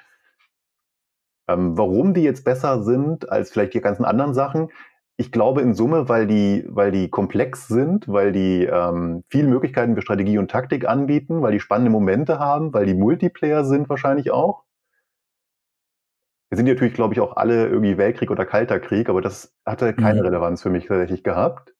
[1.47, 4.69] Ähm, warum die jetzt besser sind als vielleicht die ganzen anderen Sachen?
[5.17, 9.95] Ich glaube in Summe, weil die, weil die komplex sind, weil die ähm, viele Möglichkeiten
[9.95, 14.31] für Strategie und Taktik anbieten, weil die spannende Momente haben, weil die Multiplayer sind wahrscheinlich
[14.31, 14.63] auch.
[16.49, 19.93] Wir sind natürlich, glaube ich, auch alle irgendwie Weltkrieg oder Kalter Krieg, aber das hatte
[19.93, 20.27] keine mhm.
[20.27, 21.73] Relevanz für mich tatsächlich gehabt.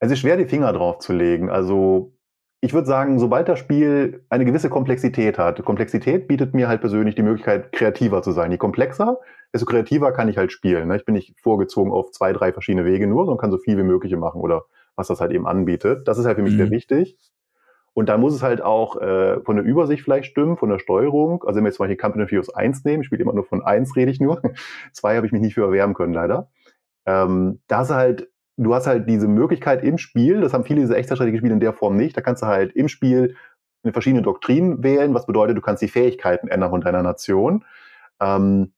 [0.00, 1.50] Es ist schwer, die Finger drauf zu legen.
[1.50, 2.16] Also
[2.62, 7.14] ich würde sagen, sobald das Spiel eine gewisse Komplexität hat, Komplexität bietet mir halt persönlich
[7.14, 8.50] die Möglichkeit, kreativer zu sein.
[8.50, 9.18] Je komplexer,
[9.52, 10.88] desto kreativer kann ich halt spielen.
[10.88, 10.96] Ne?
[10.96, 13.82] Ich bin nicht vorgezogen auf zwei, drei verschiedene Wege nur, sondern kann so viel wie
[13.82, 16.06] möglich machen oder was das halt eben anbietet.
[16.06, 16.58] Das ist halt für mich mhm.
[16.58, 17.16] sehr wichtig.
[17.94, 21.42] Und dann muss es halt auch äh, von der Übersicht vielleicht stimmen, von der Steuerung.
[21.44, 23.44] Also wenn wir jetzt zum Beispiel Company of Heroes 1 nehmen, ich spiele immer nur
[23.44, 24.40] von 1, rede ich nur.
[24.92, 26.50] Zwei habe ich mich nicht für erwärmen können, leider.
[27.06, 28.28] Ähm, da ist halt
[28.64, 31.96] du hast halt diese Möglichkeit im Spiel, das haben viele dieser Extra-Strategie-Spiele in der Form
[31.96, 33.36] nicht, da kannst du halt im Spiel
[33.82, 37.64] eine verschiedene Doktrin wählen, was bedeutet, du kannst die Fähigkeiten ändern von deiner Nation.
[38.20, 38.72] Ähm,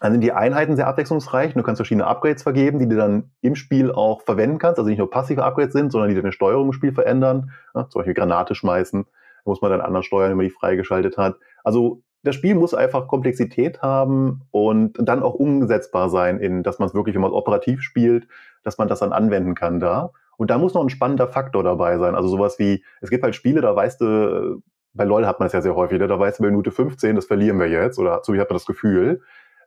[0.00, 1.54] dann sind die Einheiten sehr abwechslungsreich.
[1.54, 4.78] Du kannst verschiedene Upgrades vergeben, die du dann im Spiel auch verwenden kannst.
[4.78, 7.50] Also nicht nur passive Upgrades sind, sondern die deine Steuerung im Spiel verändern.
[7.74, 9.06] Ja, zum Beispiel Granate schmeißen.
[9.46, 11.36] Muss man dann anders steuern, wenn man die freigeschaltet hat.
[11.64, 16.88] Also das Spiel muss einfach Komplexität haben und dann auch umsetzbar sein, in, dass man
[16.88, 18.26] es wirklich, wenn man es operativ spielt,
[18.64, 20.10] dass man das dann anwenden kann da.
[20.36, 22.14] Und da muss noch ein spannender Faktor dabei sein.
[22.14, 24.60] Also sowas wie, es gibt halt Spiele, da weißt du,
[24.92, 26.08] bei LOL hat man es ja sehr häufig, ne?
[26.08, 28.56] da weißt du bei Minute 15, das verlieren wir jetzt, oder so wie hat man
[28.56, 29.22] das Gefühl.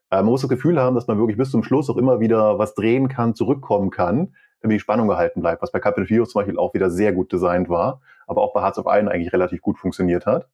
[0.09, 2.59] Äh, man muss das Gefühl haben, dass man wirklich bis zum Schluss auch immer wieder
[2.59, 6.41] was drehen kann, zurückkommen kann, damit die Spannung gehalten bleibt, was bei Captain Heroes zum
[6.41, 9.61] Beispiel auch wieder sehr gut designt war, aber auch bei Hearts of Iron eigentlich relativ
[9.61, 10.49] gut funktioniert hat.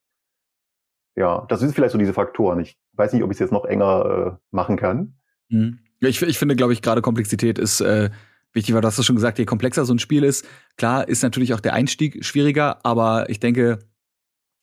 [1.15, 2.59] Ja, das sind vielleicht so diese Faktoren.
[2.59, 5.15] Ich weiß nicht, ob ich es jetzt noch enger äh, machen kann.
[5.49, 5.79] Mhm.
[6.01, 8.09] Ich, ich finde, glaube ich, gerade Komplexität ist äh,
[8.51, 10.47] wichtig, weil du hast es schon gesagt, je komplexer so ein Spiel ist,
[10.77, 13.79] klar ist natürlich auch der Einstieg schwieriger, aber ich denke,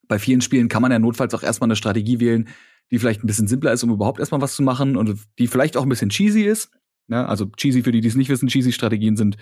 [0.09, 2.49] bei vielen Spielen kann man ja notfalls auch erstmal eine Strategie wählen,
[2.91, 5.77] die vielleicht ein bisschen simpler ist, um überhaupt erstmal was zu machen und die vielleicht
[5.77, 6.71] auch ein bisschen cheesy ist.
[7.09, 9.37] Ja, also cheesy für die, die es nicht wissen, cheesy Strategien sind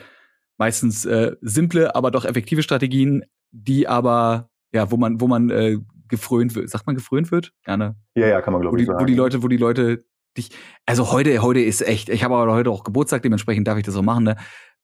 [0.58, 5.78] meistens äh, simple, aber doch effektive Strategien, die aber ja, wo man, wo man äh,
[6.10, 6.68] gefrönt wird.
[6.68, 7.52] Sagt man gefrönt wird?
[7.64, 7.96] Gerne.
[8.14, 9.00] Ja, ja, kann man glaube ich sagen.
[9.00, 10.04] Wo die Leute, wo die Leute
[10.36, 10.50] dich,
[10.86, 13.96] also heute, heute ist echt, ich habe aber heute auch Geburtstag, dementsprechend darf ich das
[13.96, 14.36] auch machen, ne?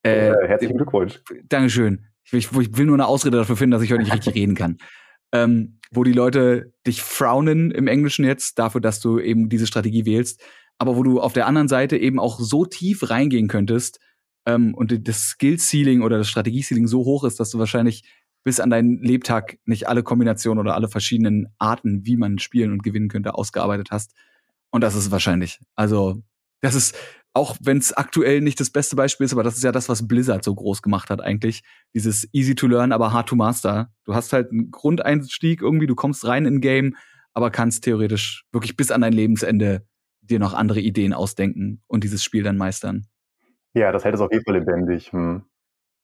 [0.02, 1.20] Äh, äh, herzlichen Glückwunsch.
[1.48, 2.06] Dankeschön.
[2.24, 4.54] Ich, ich, ich, will nur eine Ausrede dafür finden, dass ich heute nicht richtig reden
[4.54, 4.78] kann.
[5.32, 10.06] Ähm, wo die Leute dich frownen im Englischen jetzt dafür, dass du eben diese Strategie
[10.06, 10.40] wählst,
[10.78, 13.98] aber wo du auf der anderen Seite eben auch so tief reingehen könntest
[14.46, 18.04] ähm, und das Skill-Ceiling oder das Strategie-Ceiling so hoch ist, dass du wahrscheinlich
[18.46, 22.84] bis an deinen Lebtag nicht alle Kombinationen oder alle verschiedenen Arten, wie man spielen und
[22.84, 24.14] gewinnen könnte, ausgearbeitet hast.
[24.70, 25.58] Und das ist wahrscheinlich.
[25.74, 26.22] Also,
[26.60, 26.96] das ist,
[27.34, 30.06] auch wenn es aktuell nicht das beste Beispiel ist, aber das ist ja das, was
[30.06, 31.64] Blizzard so groß gemacht hat eigentlich.
[31.92, 33.90] Dieses easy to learn, aber hard to master.
[34.04, 36.94] Du hast halt einen Grundeinstieg irgendwie, du kommst rein in Game,
[37.34, 39.84] aber kannst theoretisch wirklich bis an dein Lebensende
[40.20, 43.08] dir noch andere Ideen ausdenken und dieses Spiel dann meistern.
[43.74, 45.12] Ja, das hält es auf jeden Fall lebendig.
[45.12, 45.42] Hm.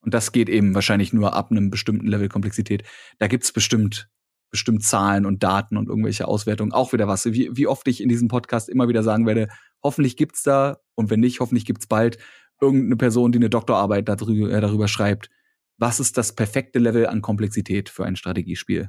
[0.03, 2.83] Und das geht eben wahrscheinlich nur ab einem bestimmten Level Komplexität.
[3.19, 4.09] Da gibt's bestimmt
[4.53, 6.73] bestimmt Zahlen und Daten und irgendwelche Auswertungen.
[6.73, 9.49] Auch wieder was, wie, wie oft ich in diesem Podcast immer wieder sagen werde,
[9.83, 12.19] hoffentlich gibt's da und wenn nicht, hoffentlich gibt's bald
[12.61, 15.31] irgendeine Person, die eine Doktorarbeit darüber, äh, darüber schreibt.
[15.79, 18.87] Was ist das perfekte Level an Komplexität für ein Strategiespiel?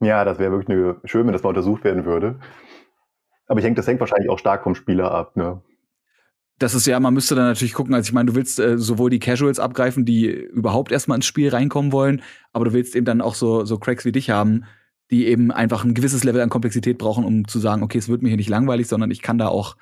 [0.00, 2.40] Ja, das wäre wirklich eine, schön, wenn das mal untersucht werden würde.
[3.46, 5.36] Aber ich denke, das hängt wahrscheinlich auch stark vom Spieler ab.
[5.36, 5.62] Ne?
[6.58, 9.10] Das ist ja, man müsste dann natürlich gucken, also ich meine, du willst äh, sowohl
[9.10, 13.20] die Casuals abgreifen, die überhaupt erstmal ins Spiel reinkommen wollen, aber du willst eben dann
[13.20, 14.64] auch so, so Cracks wie dich haben,
[15.10, 18.22] die eben einfach ein gewisses Level an Komplexität brauchen, um zu sagen, okay, es wird
[18.22, 19.76] mir hier nicht langweilig, sondern ich kann da auch,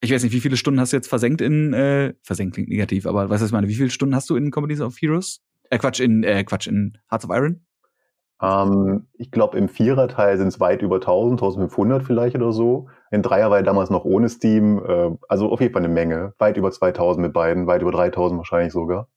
[0.00, 3.06] ich weiß nicht, wie viele Stunden hast du jetzt versenkt in, äh, versenkt klingt negativ,
[3.06, 5.42] aber weißt du, was ich meine, wie viele Stunden hast du in Companies of Heroes?
[5.70, 7.60] Äh, Quatsch, in, äh, Quatsch, in Hearts of Iron?
[8.42, 12.88] Ähm, ich glaube, im Viererteil sind es weit über 1000, 1500 vielleicht oder so.
[13.12, 14.84] In Dreier war ich damals noch ohne Steam.
[14.84, 16.34] Äh, also auf jeden Fall eine Menge.
[16.38, 19.08] Weit über 2000 mit beiden, weit über 3000 wahrscheinlich sogar.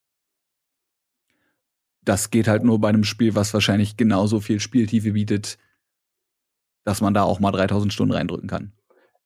[2.04, 5.58] Das geht halt nur bei einem Spiel, was wahrscheinlich genauso viel Spieltiefe bietet,
[6.84, 8.75] dass man da auch mal 3000 Stunden reindrücken kann.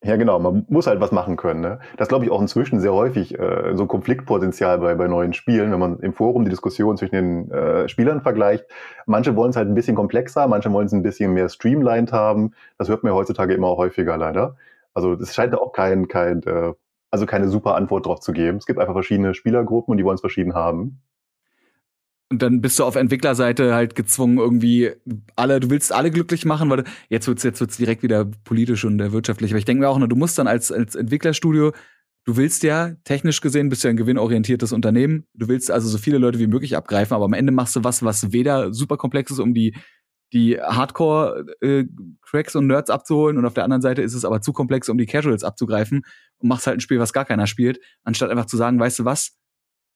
[0.01, 0.39] Ja, genau.
[0.39, 1.59] Man muss halt was machen können.
[1.59, 1.79] Ne?
[1.97, 5.79] Das glaube ich auch inzwischen sehr häufig äh, so Konfliktpotenzial bei, bei neuen Spielen, wenn
[5.79, 8.65] man im Forum die Diskussion zwischen den äh, Spielern vergleicht.
[9.05, 12.53] Manche wollen es halt ein bisschen komplexer, manche wollen es ein bisschen mehr streamlined haben.
[12.77, 14.55] Das hört man ja heutzutage immer häufiger leider.
[14.93, 16.73] Also es scheint auch kein, kein äh,
[17.11, 18.57] also keine super Antwort drauf zu geben.
[18.57, 21.01] Es gibt einfach verschiedene Spielergruppen und die wollen es verschieden haben.
[22.31, 24.91] Und dann bist du auf Entwicklerseite halt gezwungen, irgendwie
[25.35, 28.99] alle, du willst alle glücklich machen, weil jetzt wird's jetzt wird's direkt wieder politisch und
[29.01, 29.51] äh, wirtschaftlich.
[29.51, 31.71] Aber ich denke mir auch, du musst dann als, als Entwicklerstudio,
[32.25, 35.25] du willst ja, technisch gesehen, bist ja ein gewinnorientiertes Unternehmen.
[35.33, 38.03] Du willst also so viele Leute wie möglich abgreifen, aber am Ende machst du was,
[38.03, 39.75] was weder super komplex ist, um die,
[40.31, 44.53] die Hardcore-Cracks äh, und Nerds abzuholen und auf der anderen Seite ist es aber zu
[44.53, 46.03] komplex, um die Casuals abzugreifen
[46.37, 49.05] und machst halt ein Spiel, was gar keiner spielt, anstatt einfach zu sagen, weißt du
[49.05, 49.35] was,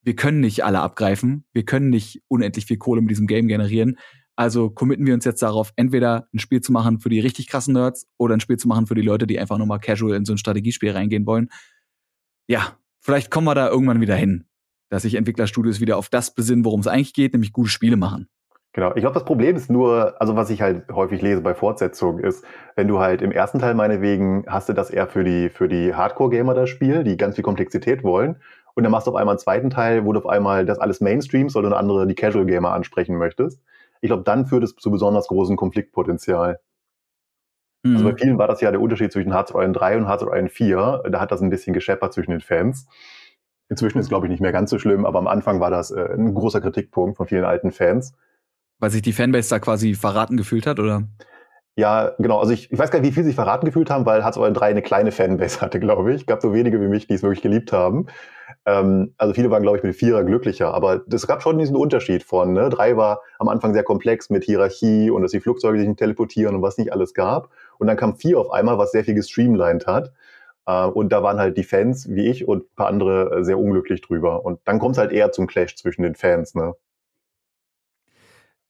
[0.04, 3.98] wir können nicht alle abgreifen, wir können nicht unendlich viel Kohle mit diesem Game generieren.
[4.36, 7.74] Also committen wir uns jetzt darauf, entweder ein Spiel zu machen für die richtig krassen
[7.74, 10.26] Nerds oder ein Spiel zu machen für die Leute, die einfach nur mal casual in
[10.26, 11.50] so ein Strategiespiel reingehen wollen.
[12.48, 14.46] Ja, vielleicht kommen wir da irgendwann wieder hin,
[14.90, 18.28] dass sich Entwicklerstudios wieder auf das besinnen, worum es eigentlich geht, nämlich gute Spiele machen.
[18.74, 18.90] Genau.
[18.96, 22.44] Ich glaube, das Problem ist nur, also was ich halt häufig lese bei Fortsetzungen ist,
[22.76, 25.94] wenn du halt im ersten Teil meinetwegen hast du das eher für die, für die
[25.94, 28.38] Hardcore-Gamer das Spiel, die ganz viel Komplexität wollen.
[28.76, 31.00] Und dann machst du auf einmal einen zweiten Teil, wo du auf einmal das alles
[31.00, 33.62] Mainstreams oder eine andere die Casual Gamer ansprechen möchtest.
[34.02, 36.60] Ich glaube, dann führt es zu besonders großem Konfliktpotenzial.
[37.84, 37.96] Mhm.
[37.96, 40.24] Also bei vielen war das ja der Unterschied zwischen Hearts of Iron 3 und Hearts
[40.24, 41.04] of Iron 4.
[41.10, 42.88] Da hat das ein bisschen gescheppert zwischen den Fans.
[43.70, 46.14] Inzwischen ist, glaube ich, nicht mehr ganz so schlimm, aber am Anfang war das äh,
[46.14, 48.14] ein großer Kritikpunkt von vielen alten Fans.
[48.80, 51.04] Weil sich die Fanbase da quasi verraten gefühlt hat, oder?
[51.76, 52.40] Ja, genau.
[52.40, 54.44] Also ich, ich weiß gar nicht, wie viel sich verraten gefühlt haben, weil Hearts of
[54.44, 56.28] Iron 3 eine kleine Fanbase hatte, glaube ich.
[56.28, 58.08] Gab so wenige wie mich, die es wirklich geliebt haben.
[58.66, 60.74] Ähm, also viele waren, glaube ich, mit Vierer glücklicher.
[60.74, 62.70] Aber es gab schon diesen Unterschied von, ne?
[62.70, 66.56] Drei war am Anfang sehr komplex mit Hierarchie und dass die Flugzeuge sich nicht teleportieren
[66.56, 67.50] und was nicht alles gab.
[67.78, 70.14] Und dann kam vier auf einmal, was sehr viel gestreamlined hat.
[70.66, 73.60] Uh, und da waren halt die Fans wie ich und ein paar andere äh, sehr
[73.60, 74.46] unglücklich drüber.
[74.46, 76.74] Und dann kommt es halt eher zum Clash zwischen den Fans, ne?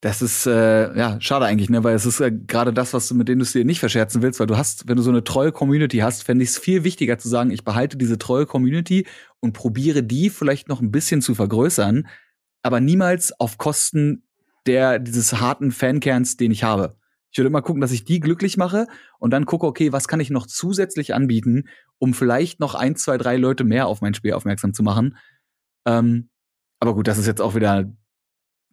[0.03, 3.15] Das ist äh, ja schade eigentlich, ne, weil es ist äh, gerade das, was du
[3.15, 5.23] mit dem du es dir nicht verscherzen willst, weil du hast, wenn du so eine
[5.23, 9.07] treue Community hast, fände ich es viel wichtiger zu sagen, ich behalte diese treue Community
[9.39, 12.05] und probiere die vielleicht noch ein bisschen zu vergrößern,
[12.63, 14.23] aber niemals auf Kosten
[14.65, 16.97] der dieses harten Fankerns, den ich habe.
[17.31, 18.87] Ich würde immer gucken, dass ich die glücklich mache
[19.19, 23.17] und dann gucke, okay, was kann ich noch zusätzlich anbieten, um vielleicht noch ein, zwei,
[23.17, 25.15] drei Leute mehr auf mein Spiel aufmerksam zu machen.
[25.85, 26.29] Ähm,
[26.81, 27.85] aber gut, das ist jetzt auch wieder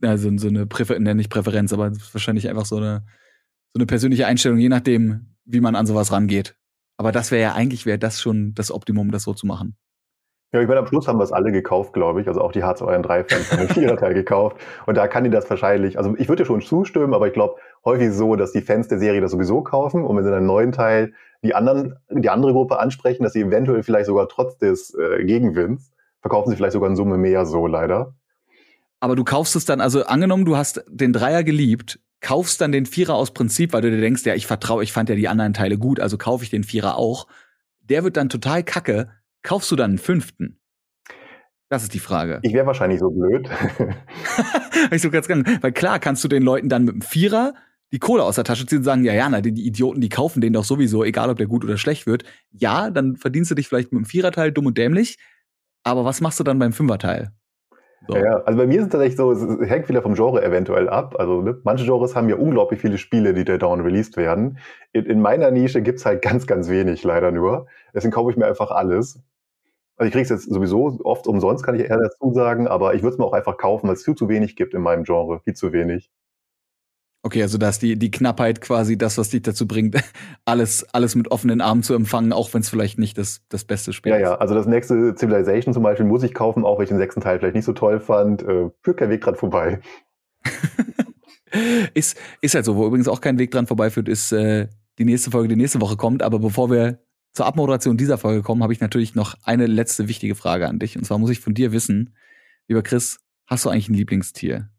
[0.03, 3.05] also so eine Präfer ne, nicht Präferenz, aber wahrscheinlich einfach so eine,
[3.75, 6.57] so eine persönliche Einstellung, je nachdem, wie man an sowas rangeht.
[6.97, 9.77] Aber das wäre ja eigentlich wäre das schon das Optimum, das so zu machen.
[10.53, 12.27] Ja, ich meine, am Schluss haben wir es alle gekauft, glaube ich.
[12.27, 14.57] Also auch die Hearts euren drei Fans haben den Viererteil gekauft.
[14.87, 18.13] Und da kann die das wahrscheinlich, also ich würde schon zustimmen, aber ich glaube häufig
[18.13, 20.73] so, dass die Fans der Serie das sowieso kaufen und wenn sie in einem neuen
[20.73, 25.25] Teil die anderen, die andere Gruppe ansprechen, dass sie eventuell vielleicht sogar trotz des äh,
[25.25, 28.15] Gegenwinds verkaufen sie vielleicht sogar in Summe mehr so leider.
[29.01, 32.87] Aber du kaufst es dann, also angenommen, du hast den Dreier geliebt, kaufst dann den
[32.87, 35.55] Vierer aus Prinzip, weil du dir denkst, ja, ich vertraue, ich fand ja die anderen
[35.55, 37.27] Teile gut, also kaufe ich den Vierer auch.
[37.81, 39.11] Der wird dann total kacke.
[39.43, 40.61] Kaufst du dann einen fünften?
[41.71, 42.41] Das ist die Frage.
[42.43, 43.49] Ich wäre wahrscheinlich so blöd.
[44.91, 45.45] ich so ganz gerne.
[45.61, 47.55] Weil klar kannst du den Leuten dann mit dem Vierer
[47.93, 50.09] die Kohle aus der Tasche ziehen und sagen, ja, ja, na, die, die Idioten, die
[50.09, 52.25] kaufen den doch sowieso, egal ob der gut oder schlecht wird.
[52.51, 55.19] Ja, dann verdienst du dich vielleicht mit dem Viererteil dumm und dämlich.
[55.83, 57.33] Aber was machst du dann beim Fünferteil?
[58.09, 58.17] So.
[58.17, 61.17] Ja, also bei mir ist es tatsächlich so, es hängt wieder vom Genre eventuell ab.
[61.19, 64.59] Also ne, manche Genres haben ja unglaublich viele Spiele, die da down released werden.
[64.93, 67.67] In, in meiner Nische gibt's halt ganz, ganz wenig leider nur.
[67.95, 69.21] Deswegen kaufe ich mir einfach alles.
[69.97, 73.03] Also ich kriege es jetzt sowieso oft umsonst, kann ich eher dazu sagen, aber ich
[73.03, 75.41] würde es mir auch einfach kaufen, weil es viel zu wenig gibt in meinem Genre.
[75.41, 76.11] Viel zu wenig.
[77.23, 79.97] Okay, also dass die, die Knappheit quasi das, was dich dazu bringt,
[80.47, 83.93] alles, alles mit offenen Armen zu empfangen, auch wenn es vielleicht nicht das, das beste
[83.93, 84.23] Spiel ja, ist.
[84.23, 86.99] Ja, ja, also das nächste Civilization zum Beispiel muss ich kaufen, auch wenn ich den
[86.99, 88.43] sechsten Teil vielleicht nicht so toll fand.
[88.43, 89.81] Äh, führt kein Weg dran vorbei.
[91.95, 94.69] ist, ist halt so, wo übrigens auch kein Weg dran vorbeiführt, ist äh,
[94.99, 96.23] die nächste Folge, die nächste Woche kommt.
[96.23, 97.01] Aber bevor wir
[97.33, 100.97] zur Abmoderation dieser Folge kommen, habe ich natürlich noch eine letzte wichtige Frage an dich.
[100.97, 102.15] Und zwar muss ich von dir wissen,
[102.67, 104.71] lieber Chris, hast du eigentlich ein Lieblingstier?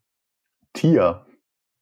[0.73, 1.25] Tier.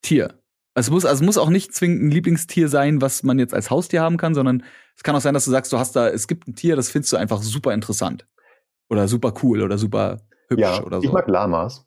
[0.02, 0.39] Tier.
[0.80, 3.70] Es muss, also es muss auch nicht zwingend ein Lieblingstier sein, was man jetzt als
[3.70, 4.64] Haustier haben kann, sondern
[4.96, 6.90] es kann auch sein, dass du sagst, du hast da, es gibt ein Tier, das
[6.90, 8.28] findest du einfach super interessant.
[8.90, 11.08] Oder super cool oder super hübsch ja, oder so.
[11.08, 11.86] Ich mag Lamas.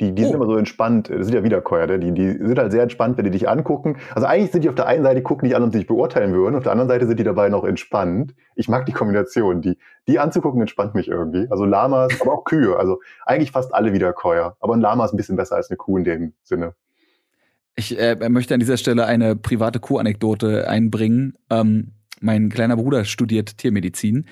[0.00, 0.26] Die, die oh.
[0.26, 3.24] sind immer so entspannt, das sind ja Wiederkäuer, die, die sind halt sehr entspannt, wenn
[3.24, 3.96] die dich angucken.
[4.14, 6.54] Also eigentlich sind die auf der einen Seite, gucken die an und sich beurteilen würden,
[6.54, 8.32] auf der anderen Seite sind die dabei noch entspannt.
[8.54, 11.48] Ich mag die Kombination, die, die anzugucken entspannt mich irgendwie.
[11.50, 14.56] Also Lamas, aber auch Kühe, also eigentlich fast alle Wiederkäuer.
[14.60, 16.74] Aber ein Lama ist ein bisschen besser als eine Kuh in dem Sinne.
[17.78, 21.34] Ich äh, möchte an dieser Stelle eine private Kuh-Anekdote einbringen.
[21.48, 24.24] Ähm, mein kleiner Bruder studiert Tiermedizin.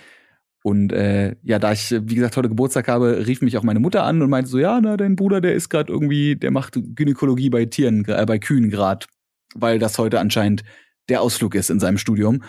[0.65, 4.03] Und äh, ja, da ich, wie gesagt, heute Geburtstag habe, rief mich auch meine Mutter
[4.03, 7.49] an und meinte so, ja, na, dein Bruder, der ist gerade irgendwie, der macht Gynäkologie
[7.49, 9.07] bei Tieren, äh, bei Kühen grad,
[9.55, 10.65] weil das heute anscheinend
[11.09, 12.43] der Ausflug ist in seinem Studium.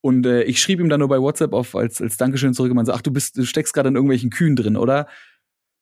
[0.00, 2.76] Und äh, ich schrieb ihm dann nur bei WhatsApp auf als, als Dankeschön zurück und
[2.76, 5.08] meinte so, ach, du bist, du steckst gerade in irgendwelchen Kühen drin, oder?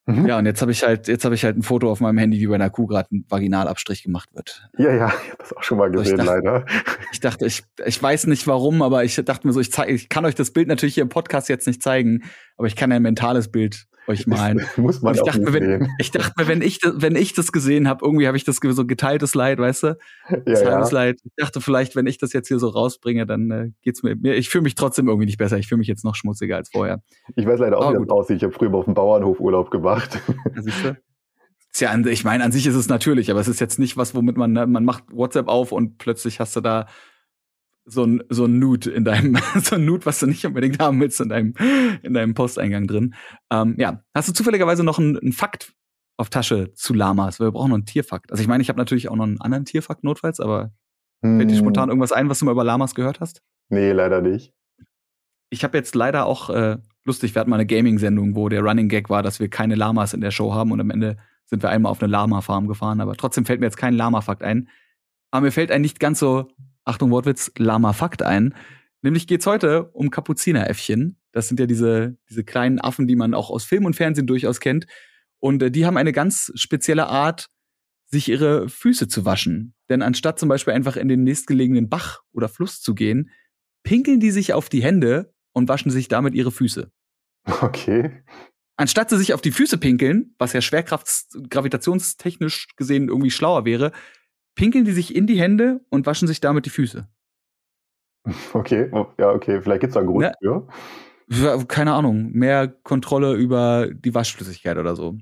[0.07, 0.26] Mhm.
[0.26, 2.38] Ja, und jetzt habe ich halt, jetzt habe ich halt ein Foto auf meinem Handy,
[2.38, 4.68] wie bei einer Kuh gerade ein Vaginalabstrich gemacht wird.
[4.76, 6.66] Ja, ja, ich habe das auch schon mal gesehen, also ich dachte, leider.
[7.12, 10.11] Ich dachte, ich, ich weiß nicht warum, aber ich dachte mir so, ich, zeig, ich
[10.11, 12.24] kann euch das Bild natürlich hier im Podcast jetzt nicht zeigen,
[12.59, 14.59] aber ich kann ein mentales Bild euch malen.
[14.59, 17.16] Das muss man ich auch dachte, mir, wenn, ich dachte mir, wenn ich, das, wenn
[17.16, 19.98] ich das gesehen habe, irgendwie habe ich das so geteiltes Leid, weißt du?
[20.46, 20.88] Ja, ja.
[20.90, 21.20] Leid.
[21.24, 24.16] Ich dachte vielleicht, wenn ich das jetzt hier so rausbringe, dann äh, geht's mir.
[24.16, 25.59] mir ich fühle mich trotzdem irgendwie nicht besser.
[25.59, 27.02] Ich fühle mich jetzt noch schmutziger als vorher.
[27.36, 28.11] Ich weiß leider auch, Aber wie gut.
[28.11, 28.36] das aussieht.
[28.38, 30.18] Ich habe früher mal auf dem Bauernhof Urlaub gemacht.
[30.55, 30.96] Siehst du?
[31.76, 34.36] Ja, ich meine, an sich ist es natürlich, aber es ist jetzt nicht was, womit
[34.36, 36.86] man, ne, man macht WhatsApp auf und plötzlich hast du da
[37.85, 41.01] so ein, so ein Nude in deinem, so ein Nude, was du nicht unbedingt haben
[41.01, 41.55] willst in deinem,
[42.03, 43.14] in deinem Posteingang drin.
[43.51, 44.03] Ähm, ja.
[44.14, 45.72] Hast du zufälligerweise noch einen, einen Fakt
[46.16, 47.41] auf Tasche zu Lamas?
[47.41, 48.30] Wir brauchen noch einen Tierfakt.
[48.30, 50.72] Also ich meine, ich habe natürlich auch noch einen anderen Tierfakt notfalls, aber
[51.20, 53.43] fällt dir Hm, spontan irgendwas ein, was du mal über Lamas gehört hast?
[53.70, 54.53] Nee, leider nicht.
[55.51, 58.89] Ich habe jetzt leider auch äh, lustig, wir hatten mal eine Gaming-Sendung, wo der Running
[58.89, 61.16] Gag war, dass wir keine Lamas in der Show haben und am Ende
[61.47, 64.68] sind wir einmal auf eine Lama-Farm gefahren, aber trotzdem fällt mir jetzt kein Lama-Fakt ein.
[65.30, 66.49] Aber mir fällt ein nicht ganz so,
[66.85, 68.55] Achtung Wortwitz, Lama-Fakt ein.
[69.03, 71.18] Nämlich geht's heute um Kapuzineräffchen.
[71.32, 74.61] Das sind ja diese, diese kleinen Affen, die man auch aus Film und Fernsehen durchaus
[74.61, 74.87] kennt.
[75.41, 77.49] Und äh, die haben eine ganz spezielle Art,
[78.07, 79.74] sich ihre Füße zu waschen.
[79.89, 83.30] Denn anstatt zum Beispiel einfach in den nächstgelegenen Bach oder Fluss zu gehen,
[83.82, 86.91] pinkeln die sich auf die Hände und waschen sich damit ihre Füße.
[87.61, 88.22] Okay.
[88.76, 93.93] Anstatt sie sich auf die Füße pinkeln, was ja schwerkrafts gravitationstechnisch gesehen irgendwie schlauer wäre,
[94.55, 97.09] pinkeln die sich in die Hände und waschen sich damit die Füße.
[98.52, 98.88] Okay.
[98.92, 99.61] Oh, Ja, okay.
[99.61, 100.34] Vielleicht gibt's da einen Grund Ne?
[100.40, 101.66] für.
[101.68, 105.16] Keine Ahnung, mehr Kontrolle über die Waschflüssigkeit oder so.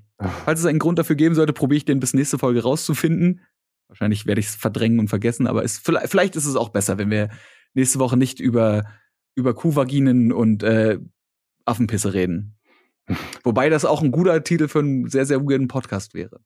[0.45, 3.41] Falls es einen Grund dafür geben sollte, probiere ich den bis nächste Folge rauszufinden.
[3.89, 6.99] Wahrscheinlich werde ich es verdrängen und vergessen, aber es, vielleicht, vielleicht ist es auch besser,
[6.99, 7.29] wenn wir
[7.75, 8.85] nächste Woche nicht über,
[9.35, 10.99] über Kuhvaginen und äh,
[11.67, 12.57] Affenpisse reden.
[13.45, 16.41] Wobei das auch ein guter Titel für einen sehr, sehr weirden Podcast wäre.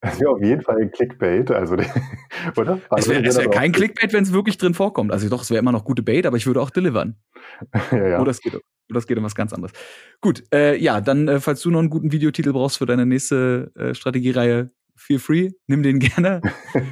[0.00, 1.74] Das wäre auf jeden Fall ein Clickbait, also
[2.56, 2.80] oder?
[2.96, 5.12] Es wäre wär kein Clickbait, wenn es wirklich drin vorkommt.
[5.12, 7.16] Also doch, es wäre immer noch gute Bait, aber ich würde auch delivern.
[7.90, 8.20] Ja, ja.
[8.20, 9.72] Oder es geht, oder es geht um was ganz anderes.
[10.20, 13.72] Gut, äh, ja, dann, äh, falls du noch einen guten Videotitel brauchst für deine nächste
[13.74, 16.40] äh, Strategiereihe, feel free, nimm den gerne.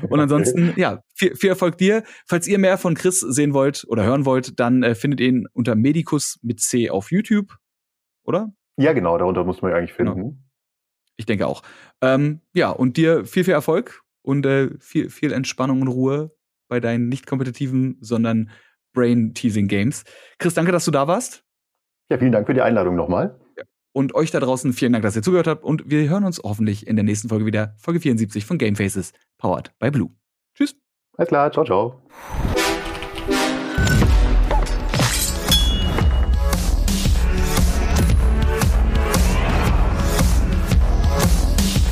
[0.09, 2.03] Und ansonsten, ja, viel, viel Erfolg dir.
[2.27, 5.75] Falls ihr mehr von Chris sehen wollt oder hören wollt, dann äh, findet ihn unter
[5.75, 7.57] Medicus mit C auf YouTube,
[8.25, 8.53] oder?
[8.79, 10.37] Ja, genau, darunter muss man ja eigentlich Genau.
[11.17, 11.63] Ich denke auch.
[12.03, 16.37] Ähm, ja, und dir viel, viel Erfolg und äh, viel, viel Entspannung und Ruhe
[16.69, 18.51] bei deinen nicht kompetitiven, sondern
[18.93, 20.05] Brain-Teasing-Games.
[20.39, 21.45] Chris, danke, dass du da warst.
[22.11, 23.39] Ja, vielen Dank für die Einladung nochmal.
[23.93, 25.65] Und euch da draußen vielen Dank, dass ihr zugehört habt.
[25.65, 27.75] Und wir hören uns hoffentlich in der nächsten Folge wieder.
[27.79, 30.11] Folge 74 von Game Faces, powered by Blue.
[30.55, 30.77] Tschüss.
[31.17, 32.03] Alles klar, ciao, ciao.